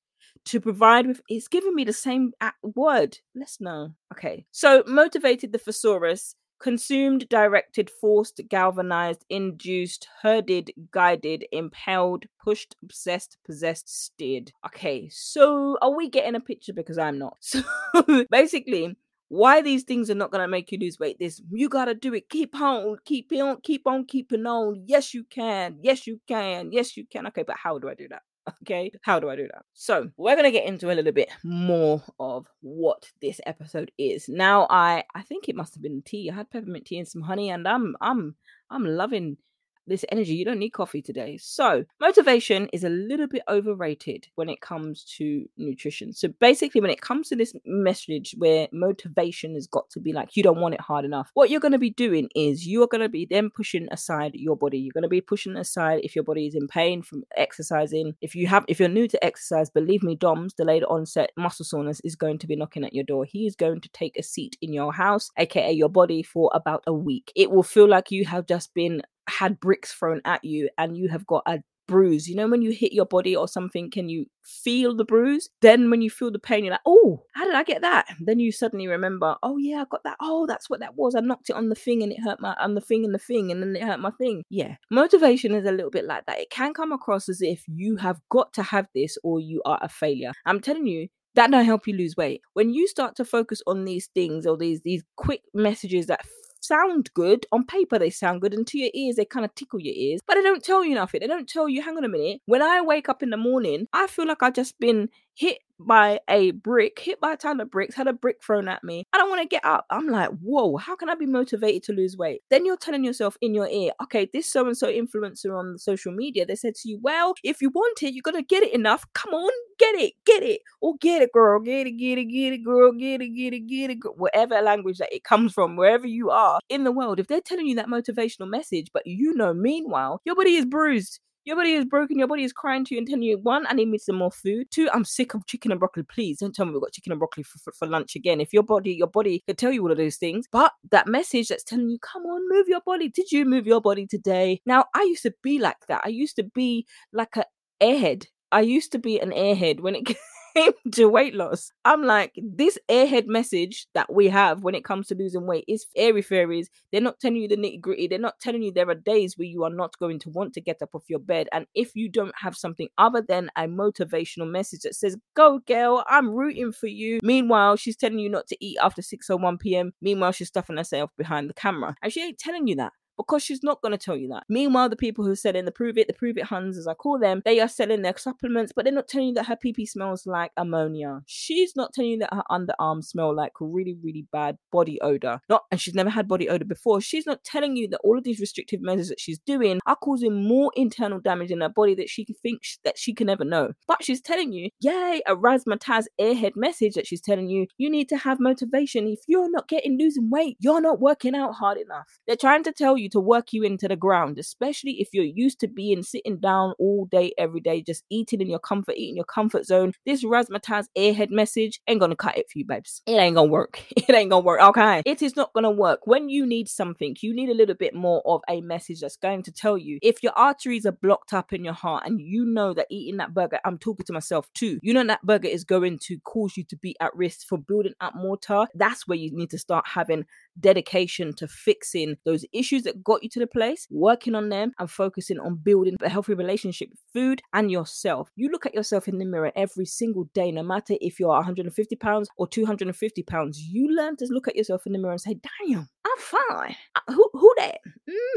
To 0.45 0.59
provide 0.59 1.07
with, 1.07 1.21
it's 1.27 1.47
giving 1.47 1.73
me 1.73 1.85
the 1.85 1.93
same 1.93 2.33
uh, 2.41 2.51
word. 2.61 3.17
Let's 3.33 3.59
know. 3.59 3.93
Okay, 4.13 4.45
so 4.51 4.83
motivated 4.85 5.51
the 5.51 5.57
thesaurus 5.57 6.35
consumed, 6.59 7.27
directed, 7.29 7.89
forced, 7.89 8.41
galvanized, 8.49 9.25
induced, 9.29 10.07
herded, 10.21 10.71
guided, 10.91 11.45
impelled, 11.51 12.25
pushed, 12.43 12.75
obsessed, 12.83 13.37
possessed, 13.45 13.89
steered. 14.03 14.51
Okay, 14.65 15.09
so 15.11 15.77
are 15.81 15.95
we 15.95 16.09
getting 16.09 16.35
a 16.35 16.39
picture? 16.39 16.73
Because 16.73 16.97
I'm 16.97 17.19
not. 17.19 17.37
So 17.95 18.25
basically, 18.29 18.95
why 19.27 19.61
these 19.61 19.83
things 19.83 20.09
are 20.09 20.15
not 20.15 20.31
going 20.31 20.43
to 20.43 20.47
make 20.47 20.71
you 20.71 20.77
lose 20.79 20.99
weight 20.99 21.17
this 21.19 21.41
you 21.51 21.69
got 21.69 21.85
to 21.85 21.95
do 21.95 22.13
it. 22.13 22.29
Keep 22.29 22.59
on 22.59 22.97
keep 23.05 23.31
on 23.31 23.57
keep 23.61 23.87
on 23.87 24.05
keeping 24.05 24.45
on. 24.45 24.83
Yes 24.85 25.13
you 25.13 25.23
can. 25.23 25.77
Yes 25.81 26.07
you 26.07 26.19
can. 26.27 26.71
Yes 26.71 26.95
you 26.95 27.05
can. 27.05 27.27
Okay 27.27 27.43
but 27.43 27.57
how 27.57 27.77
do 27.79 27.89
i 27.89 27.93
do 27.93 28.07
that? 28.09 28.21
Okay 28.61 28.91
how 29.01 29.19
do 29.19 29.29
i 29.29 29.35
do 29.35 29.47
that? 29.51 29.63
So 29.73 30.09
we're 30.17 30.35
going 30.35 30.45
to 30.45 30.51
get 30.51 30.67
into 30.67 30.91
a 30.91 30.93
little 30.93 31.11
bit 31.11 31.29
more 31.43 32.03
of 32.19 32.47
what 32.61 33.11
this 33.21 33.41
episode 33.45 33.91
is. 33.97 34.29
Now 34.29 34.67
i 34.69 35.03
i 35.15 35.21
think 35.23 35.49
it 35.49 35.55
must 35.55 35.73
have 35.75 35.83
been 35.83 36.01
tea. 36.03 36.29
I 36.29 36.35
had 36.35 36.51
peppermint 36.51 36.85
tea 36.85 36.99
and 36.99 37.07
some 37.07 37.21
honey 37.21 37.49
and 37.49 37.67
i'm 37.67 37.95
i'm 38.01 38.35
i'm 38.69 38.85
loving 38.85 39.37
this 39.87 40.05
energy. 40.11 40.33
You 40.33 40.45
don't 40.45 40.59
need 40.59 40.71
coffee 40.71 41.01
today. 41.01 41.37
So, 41.37 41.85
motivation 41.99 42.67
is 42.73 42.83
a 42.83 42.89
little 42.89 43.27
bit 43.27 43.43
overrated 43.49 44.27
when 44.35 44.49
it 44.49 44.61
comes 44.61 45.03
to 45.17 45.45
nutrition. 45.57 46.13
So, 46.13 46.29
basically, 46.39 46.81
when 46.81 46.91
it 46.91 47.01
comes 47.01 47.29
to 47.29 47.35
this 47.35 47.53
message 47.65 48.35
where 48.37 48.67
motivation 48.71 49.55
has 49.55 49.67
got 49.67 49.89
to 49.91 49.99
be 49.99 50.13
like, 50.13 50.35
you 50.35 50.43
don't 50.43 50.59
want 50.59 50.73
it 50.73 50.81
hard 50.81 51.05
enough, 51.05 51.29
what 51.33 51.49
you're 51.49 51.59
going 51.59 51.71
to 51.71 51.79
be 51.79 51.89
doing 51.89 52.29
is 52.35 52.65
you 52.65 52.83
are 52.83 52.87
going 52.87 53.01
to 53.01 53.09
be 53.09 53.27
then 53.29 53.49
pushing 53.49 53.87
aside 53.91 54.31
your 54.35 54.55
body. 54.55 54.77
You're 54.79 54.93
going 54.93 55.03
to 55.03 55.09
be 55.09 55.21
pushing 55.21 55.55
aside 55.55 56.01
if 56.03 56.15
your 56.15 56.23
body 56.23 56.47
is 56.47 56.55
in 56.55 56.67
pain 56.67 57.01
from 57.01 57.23
exercising. 57.37 58.15
If 58.21 58.35
you 58.35 58.47
have, 58.47 58.65
if 58.67 58.79
you're 58.79 58.89
new 58.89 59.07
to 59.07 59.23
exercise, 59.23 59.69
believe 59.69 60.03
me, 60.03 60.15
DOMS, 60.15 60.53
delayed 60.53 60.83
onset 60.83 61.31
muscle 61.37 61.65
soreness, 61.65 62.01
is 62.03 62.15
going 62.15 62.39
to 62.39 62.47
be 62.47 62.55
knocking 62.55 62.83
at 62.83 62.93
your 62.93 63.03
door. 63.03 63.25
He 63.25 63.45
is 63.45 63.55
going 63.55 63.81
to 63.81 63.89
take 63.89 64.17
a 64.17 64.23
seat 64.23 64.57
in 64.61 64.73
your 64.73 64.93
house, 64.93 65.31
aka 65.37 65.71
your 65.71 65.89
body, 65.89 66.23
for 66.23 66.49
about 66.53 66.83
a 66.87 66.93
week. 66.93 67.31
It 67.35 67.51
will 67.51 67.63
feel 67.63 67.87
like 67.87 68.11
you 68.11 68.25
have 68.25 68.45
just 68.45 68.73
been 68.73 69.01
had 69.27 69.59
bricks 69.59 69.93
thrown 69.93 70.21
at 70.25 70.43
you 70.43 70.69
and 70.77 70.97
you 70.97 71.09
have 71.09 71.25
got 71.25 71.43
a 71.45 71.61
bruise. 71.87 72.27
You 72.27 72.35
know, 72.35 72.47
when 72.47 72.61
you 72.61 72.71
hit 72.71 72.93
your 72.93 73.05
body 73.05 73.35
or 73.35 73.47
something, 73.47 73.91
can 73.91 74.09
you 74.09 74.25
feel 74.43 74.95
the 74.95 75.05
bruise? 75.05 75.49
Then 75.61 75.89
when 75.89 76.01
you 76.01 76.09
feel 76.09 76.31
the 76.31 76.39
pain, 76.39 76.63
you're 76.63 76.71
like, 76.71 76.81
oh, 76.85 77.23
how 77.33 77.45
did 77.45 77.55
I 77.55 77.63
get 77.63 77.81
that? 77.81 78.07
Then 78.19 78.39
you 78.39 78.51
suddenly 78.51 78.87
remember, 78.87 79.35
oh 79.43 79.57
yeah, 79.57 79.81
I 79.81 79.85
got 79.89 80.03
that. 80.03 80.17
Oh, 80.19 80.45
that's 80.47 80.69
what 80.69 80.79
that 80.79 80.95
was. 80.95 81.15
I 81.15 81.21
knocked 81.21 81.49
it 81.49 81.55
on 81.55 81.69
the 81.69 81.75
thing 81.75 82.03
and 82.03 82.11
it 82.11 82.19
hurt 82.23 82.39
my 82.39 82.55
on 82.59 82.75
the 82.75 82.81
thing 82.81 83.05
and 83.05 83.13
the 83.13 83.19
thing 83.19 83.51
and 83.51 83.61
then 83.61 83.75
it 83.75 83.83
hurt 83.83 83.99
my 83.99 84.11
thing. 84.11 84.43
Yeah. 84.49 84.75
Motivation 84.91 85.53
is 85.53 85.65
a 85.65 85.71
little 85.71 85.91
bit 85.91 86.05
like 86.05 86.25
that. 86.25 86.39
It 86.39 86.49
can 86.49 86.73
come 86.73 86.91
across 86.91 87.29
as 87.29 87.41
if 87.41 87.63
you 87.67 87.97
have 87.97 88.19
got 88.29 88.53
to 88.53 88.63
have 88.63 88.87
this 88.95 89.17
or 89.23 89.39
you 89.39 89.61
are 89.65 89.79
a 89.81 89.89
failure. 89.89 90.31
I'm 90.45 90.59
telling 90.59 90.87
you, 90.87 91.07
that 91.35 91.51
don't 91.51 91.65
help 91.65 91.85
you 91.85 91.93
lose 91.93 92.15
weight. 92.15 92.41
When 92.53 92.73
you 92.73 92.87
start 92.87 93.17
to 93.17 93.25
focus 93.25 93.61
on 93.67 93.83
these 93.83 94.07
things 94.15 94.45
or 94.45 94.55
these 94.55 94.79
these 94.81 95.03
quick 95.17 95.41
messages 95.53 96.07
that 96.07 96.25
sound 96.67 97.09
good. 97.13 97.45
On 97.51 97.65
paper 97.65 97.99
they 97.99 98.09
sound 98.09 98.41
good. 98.41 98.53
And 98.53 98.65
to 98.67 98.77
your 98.77 98.91
ears 98.93 99.15
they 99.15 99.25
kind 99.25 99.45
of 99.45 99.53
tickle 99.55 99.79
your 99.79 99.95
ears. 99.95 100.21
But 100.27 100.35
they 100.35 100.41
don't 100.41 100.63
tell 100.63 100.83
you 100.83 100.95
nothing. 100.95 101.21
They 101.21 101.27
don't 101.27 101.47
tell 101.49 101.69
you 101.69 101.81
hang 101.81 101.97
on 101.97 102.03
a 102.03 102.09
minute. 102.09 102.41
When 102.45 102.61
i 102.61 102.81
wake 102.81 103.09
up 103.09 103.23
in 103.23 103.29
the 103.29 103.37
morning 103.37 103.87
i 103.93 104.07
feel 104.07 104.27
like 104.27 104.41
i've 104.41 104.53
just 104.53 104.77
been 104.79 105.09
hit 105.35 105.59
by 105.79 106.19
a 106.29 106.51
brick, 106.51 106.99
hit 106.99 107.19
by 107.19 107.33
a 107.33 107.37
ton 107.37 107.59
of 107.59 107.69
bricks, 107.69 107.95
had 107.95 108.07
a 108.07 108.13
brick 108.13 108.37
thrown 108.41 108.67
at 108.67 108.83
me. 108.83 109.03
I 109.13 109.17
don't 109.17 109.29
want 109.29 109.41
to 109.41 109.47
get 109.47 109.65
up. 109.65 109.85
I'm 109.89 110.07
like, 110.07 110.29
whoa, 110.41 110.77
how 110.77 110.95
can 110.95 111.09
I 111.09 111.15
be 111.15 111.25
motivated 111.25 111.83
to 111.83 111.93
lose 111.93 112.15
weight? 112.15 112.41
Then 112.49 112.65
you're 112.65 112.77
telling 112.77 113.03
yourself 113.03 113.37
in 113.41 113.53
your 113.53 113.67
ear, 113.67 113.91
okay, 114.03 114.29
this 114.31 114.49
so 114.49 114.65
and 114.65 114.77
so 114.77 114.87
influencer 114.87 115.57
on 115.57 115.77
social 115.77 116.13
media, 116.13 116.45
they 116.45 116.55
said 116.55 116.75
to 116.75 116.89
you, 116.89 116.99
well, 117.01 117.33
if 117.43 117.61
you 117.61 117.69
want 117.69 118.01
it, 118.03 118.13
you're 118.13 118.21
going 118.21 118.41
to 118.41 118.43
get 118.43 118.63
it 118.63 118.73
enough. 118.73 119.05
Come 119.13 119.33
on, 119.33 119.51
get 119.77 119.95
it, 119.95 120.13
get 120.25 120.43
it, 120.43 120.61
or 120.81 120.95
get 121.01 121.21
it, 121.21 121.31
girl, 121.33 121.59
get 121.59 121.87
it, 121.87 121.97
get 121.97 122.17
it, 122.17 122.25
get 122.25 122.53
it, 122.53 122.63
girl, 122.63 122.93
get 122.93 123.21
it, 123.21 123.29
get 123.29 123.53
it, 123.53 123.67
get 123.67 123.89
it, 123.89 123.99
girl. 123.99 124.13
whatever 124.17 124.61
language 124.61 124.99
that 124.99 125.13
it 125.13 125.23
comes 125.23 125.51
from, 125.51 125.75
wherever 125.75 126.07
you 126.07 126.29
are 126.29 126.59
in 126.69 126.83
the 126.85 126.91
world. 126.91 127.19
If 127.19 127.27
they're 127.27 127.41
telling 127.41 127.67
you 127.67 127.75
that 127.75 127.87
motivational 127.87 128.49
message, 128.49 128.87
but 128.93 129.03
you 129.05 129.33
know, 129.33 129.53
meanwhile, 129.53 130.21
your 130.23 130.35
body 130.35 130.55
is 130.55 130.65
bruised, 130.65 131.19
your 131.45 131.55
body 131.55 131.73
is 131.73 131.85
broken. 131.85 132.17
Your 132.17 132.27
body 132.27 132.43
is 132.43 132.51
crying 132.51 132.83
to 132.85 132.95
you 132.95 132.99
and 132.99 133.07
telling 133.07 133.23
you, 133.23 133.37
one, 133.37 133.65
I 133.67 133.73
need 133.73 133.87
me 133.87 133.97
some 133.97 134.15
more 134.15 134.31
food. 134.31 134.67
Two, 134.71 134.89
I'm 134.93 135.05
sick 135.05 135.33
of 135.33 135.45
chicken 135.45 135.71
and 135.71 135.79
broccoli. 135.79 136.03
Please 136.03 136.39
don't 136.39 136.53
tell 136.53 136.65
me 136.65 136.73
we've 136.73 136.81
got 136.81 136.91
chicken 136.91 137.11
and 137.11 137.19
broccoli 137.19 137.43
for, 137.43 137.59
for, 137.59 137.71
for 137.73 137.87
lunch 137.87 138.15
again. 138.15 138.41
If 138.41 138.51
your 138.51 138.63
body, 138.63 138.93
your 138.93 139.07
body 139.07 139.43
can 139.45 139.55
tell 139.55 139.71
you 139.71 139.83
all 139.83 139.91
of 139.91 139.97
those 139.97 140.17
things, 140.17 140.45
but 140.51 140.73
that 140.91 141.07
message 141.07 141.47
that's 141.47 141.63
telling 141.63 141.89
you, 141.89 141.99
come 141.99 142.23
on, 142.23 142.41
move 142.49 142.67
your 142.67 142.81
body. 142.81 143.09
Did 143.09 143.31
you 143.31 143.45
move 143.45 143.67
your 143.67 143.81
body 143.81 144.07
today? 144.07 144.61
Now, 144.65 144.85
I 144.95 145.03
used 145.03 145.23
to 145.23 145.33
be 145.43 145.59
like 145.59 145.77
that. 145.87 146.01
I 146.03 146.09
used 146.09 146.35
to 146.37 146.43
be 146.43 146.85
like 147.13 147.35
a 147.37 147.45
airhead 147.81 148.25
I 148.51 148.61
used 148.61 148.93
to 148.93 148.99
be 148.99 149.19
an 149.19 149.31
airhead 149.31 149.81
when 149.81 149.95
it 149.95 150.05
came 150.55 150.71
to 150.91 151.05
weight 151.05 151.35
loss. 151.35 151.71
I'm 151.83 152.03
like, 152.03 152.33
this 152.41 152.77
airhead 152.89 153.27
message 153.27 153.87
that 153.93 154.11
we 154.13 154.27
have 154.29 154.63
when 154.63 154.75
it 154.75 154.83
comes 154.83 155.07
to 155.07 155.15
losing 155.15 155.45
weight 155.45 155.65
is 155.67 155.85
airy 155.95 156.21
fairies. 156.21 156.69
They're 156.91 157.01
not 157.01 157.19
telling 157.19 157.37
you 157.37 157.47
the 157.47 157.57
nitty 157.57 157.81
gritty. 157.81 158.07
They're 158.07 158.19
not 158.19 158.39
telling 158.39 158.63
you 158.63 158.71
there 158.71 158.89
are 158.89 158.95
days 158.95 159.37
where 159.37 159.47
you 159.47 159.63
are 159.63 159.69
not 159.69 159.97
going 159.99 160.19
to 160.19 160.29
want 160.29 160.53
to 160.53 160.61
get 160.61 160.81
up 160.81 160.95
off 160.95 161.03
your 161.07 161.19
bed. 161.19 161.47
And 161.51 161.65
if 161.75 161.95
you 161.95 162.09
don't 162.09 162.35
have 162.37 162.55
something 162.55 162.89
other 162.97 163.21
than 163.21 163.49
a 163.55 163.63
motivational 163.63 164.49
message 164.49 164.81
that 164.81 164.95
says, 164.95 165.17
go 165.35 165.59
girl, 165.59 166.03
I'm 166.07 166.29
rooting 166.29 166.71
for 166.71 166.87
you. 166.87 167.19
Meanwhile, 167.23 167.77
she's 167.77 167.97
telling 167.97 168.19
you 168.19 168.29
not 168.29 168.47
to 168.47 168.65
eat 168.65 168.77
after 168.81 169.01
6 169.01 169.29
or 169.29 169.37
1 169.37 169.57
p.m. 169.57 169.93
Meanwhile, 170.01 170.33
she's 170.33 170.47
stuffing 170.47 170.77
herself 170.77 171.11
behind 171.17 171.49
the 171.49 171.53
camera. 171.53 171.95
And 172.01 172.11
she 172.11 172.21
ain't 172.21 172.37
telling 172.37 172.67
you 172.67 172.75
that 172.75 172.93
because 173.17 173.43
she's 173.43 173.63
not 173.63 173.81
going 173.81 173.91
to 173.91 173.97
tell 173.97 174.15
you 174.15 174.27
that. 174.29 174.43
Meanwhile, 174.49 174.89
the 174.89 174.95
people 174.95 175.25
who 175.25 175.31
are 175.31 175.35
selling 175.35 175.65
the 175.65 175.71
prove 175.71 175.97
it, 175.97 176.07
the 176.07 176.13
prove 176.13 176.37
it 176.37 176.45
huns 176.45 176.77
as 176.77 176.87
I 176.87 176.93
call 176.93 177.19
them, 177.19 177.41
they 177.45 177.59
are 177.59 177.67
selling 177.67 178.01
their 178.01 178.17
supplements, 178.17 178.71
but 178.75 178.85
they're 178.85 178.93
not 178.93 179.07
telling 179.07 179.29
you 179.29 179.33
that 179.35 179.47
her 179.47 179.57
PP 179.63 179.87
smells 179.87 180.25
like 180.25 180.51
ammonia. 180.57 181.21
She's 181.25 181.75
not 181.75 181.93
telling 181.93 182.11
you 182.11 182.19
that 182.19 182.33
her 182.33 182.43
underarms 182.49 183.05
smell 183.05 183.35
like 183.35 183.53
really, 183.59 183.95
really 184.03 184.27
bad 184.31 184.57
body 184.71 184.99
odor. 185.01 185.39
Not, 185.49 185.63
and 185.71 185.79
she's 185.79 185.95
never 185.95 186.09
had 186.09 186.27
body 186.27 186.49
odor 186.49 186.65
before. 186.65 187.01
She's 187.01 187.25
not 187.25 187.43
telling 187.43 187.75
you 187.75 187.87
that 187.89 188.01
all 188.03 188.17
of 188.17 188.23
these 188.23 188.39
restrictive 188.39 188.81
measures 188.81 189.09
that 189.09 189.19
she's 189.19 189.39
doing 189.39 189.79
are 189.85 189.95
causing 189.95 190.47
more 190.47 190.71
internal 190.75 191.19
damage 191.19 191.51
in 191.51 191.61
her 191.61 191.69
body 191.69 191.95
that 191.95 192.09
she 192.09 192.25
thinks 192.41 192.79
that 192.83 192.97
she 192.97 193.13
can 193.13 193.27
never 193.27 193.45
know. 193.45 193.73
But 193.87 194.03
she's 194.03 194.21
telling 194.21 194.51
you, 194.51 194.69
yay, 194.79 195.21
a 195.25 195.35
razzmatazz 195.35 196.05
airhead 196.19 196.55
message 196.55 196.93
that 196.95 197.07
she's 197.07 197.21
telling 197.21 197.49
you, 197.49 197.67
you 197.77 197.89
need 197.89 198.09
to 198.09 198.17
have 198.17 198.39
motivation. 198.39 199.07
If 199.07 199.19
you're 199.27 199.51
not 199.51 199.67
getting 199.67 199.97
losing 199.97 200.29
weight, 200.29 200.57
you're 200.59 200.81
not 200.81 200.99
working 200.99 201.35
out 201.35 201.53
hard 201.53 201.77
enough. 201.77 202.19
They're 202.27 202.35
trying 202.35 202.63
to 202.63 202.71
tell 202.71 202.97
you 202.97 203.04
you 203.05 203.09
to 203.11 203.19
work 203.19 203.53
you 203.53 203.63
into 203.63 203.87
the 203.87 203.95
ground, 203.95 204.37
especially 204.37 204.99
if 204.99 205.09
you're 205.13 205.23
used 205.23 205.59
to 205.61 205.67
being 205.67 206.03
sitting 206.03 206.39
down 206.39 206.73
all 206.79 207.07
day, 207.09 207.33
every 207.37 207.61
day, 207.61 207.81
just 207.81 208.03
eating 208.09 208.41
in 208.41 208.49
your 208.49 208.59
comfort, 208.59 208.95
eating 208.97 209.15
your 209.15 209.25
comfort 209.25 209.65
zone. 209.65 209.93
This 210.05 210.23
razzmatazz 210.23 210.87
airhead 210.97 211.29
message 211.29 211.79
ain't 211.87 211.99
gonna 211.99 212.15
cut 212.15 212.37
it 212.37 212.47
for 212.51 212.59
you, 212.59 212.65
babes. 212.65 213.01
It 213.05 213.13
ain't 213.13 213.35
gonna 213.35 213.51
work. 213.51 213.81
It 214.07 214.13
ain't 214.13 214.29
gonna 214.29 214.45
work. 214.45 214.61
Okay. 214.61 215.01
It 215.03 215.23
is 215.23 215.35
not 215.35 215.51
gonna 215.53 215.71
work. 215.71 216.01
When 216.05 216.29
you 216.29 216.45
need 216.45 216.67
something, 216.67 217.15
you 217.21 217.33
need 217.33 217.49
a 217.49 217.55
little 217.55 217.75
bit 217.75 217.95
more 217.95 218.21
of 218.25 218.41
a 218.47 218.61
message 218.61 218.99
that's 218.99 219.17
going 219.17 219.41
to 219.43 219.51
tell 219.51 219.77
you 219.77 219.97
if 220.03 220.21
your 220.21 220.33
arteries 220.35 220.85
are 220.85 220.91
blocked 220.91 221.33
up 221.33 221.53
in 221.53 221.63
your 221.63 221.73
heart 221.73 222.03
and 222.05 222.21
you 222.21 222.45
know 222.45 222.73
that 222.73 222.87
eating 222.91 223.17
that 223.17 223.33
burger, 223.33 223.59
I'm 223.65 223.79
talking 223.79 224.05
to 224.05 224.13
myself 224.13 224.47
too, 224.53 224.79
you 224.83 224.93
know 224.93 225.03
that 225.05 225.23
burger 225.23 225.47
is 225.47 225.63
going 225.63 225.99
to 226.03 226.19
cause 226.19 226.55
you 226.55 226.63
to 226.65 226.77
be 226.77 226.95
at 226.99 227.15
risk 227.15 227.47
for 227.47 227.57
building 227.57 227.93
up 227.99 228.13
mortar. 228.15 228.65
That's 228.75 229.07
where 229.07 229.17
you 229.17 229.31
need 229.35 229.49
to 229.51 229.57
start 229.57 229.85
having 229.87 230.25
dedication 230.59 231.33
to 231.35 231.47
fixing 231.47 232.17
those 232.25 232.45
issues 232.53 232.83
that 232.83 232.94
got 233.03 233.23
you 233.23 233.29
to 233.29 233.39
the 233.39 233.47
place, 233.47 233.87
working 233.89 234.35
on 234.35 234.49
them, 234.49 234.71
and 234.79 234.89
focusing 234.89 235.39
on 235.39 235.55
building 235.55 235.95
a 236.01 236.09
healthy 236.09 236.33
relationship 236.33 236.89
with 236.89 236.99
food 237.13 237.41
and 237.53 237.71
yourself. 237.71 238.29
You 238.35 238.49
look 238.49 238.65
at 238.65 238.73
yourself 238.73 239.07
in 239.07 239.17
the 239.17 239.25
mirror 239.25 239.51
every 239.55 239.85
single 239.85 240.25
day, 240.33 240.51
no 240.51 240.63
matter 240.63 240.95
if 241.01 241.19
you're 241.19 241.29
150 241.29 241.95
pounds 241.95 242.29
or 242.37 242.47
250 242.47 243.23
pounds. 243.23 243.59
You 243.59 243.95
learn 243.95 244.15
to 244.17 244.27
look 244.29 244.47
at 244.47 244.55
yourself 244.55 244.85
in 244.85 244.93
the 244.93 244.99
mirror 244.99 245.13
and 245.13 245.21
say, 245.21 245.39
"Damn, 245.65 245.89
I'm 246.05 246.17
fine. 246.17 246.75
Uh, 246.95 247.13
who 247.13 247.29
who 247.33 247.53
that? 247.57 247.79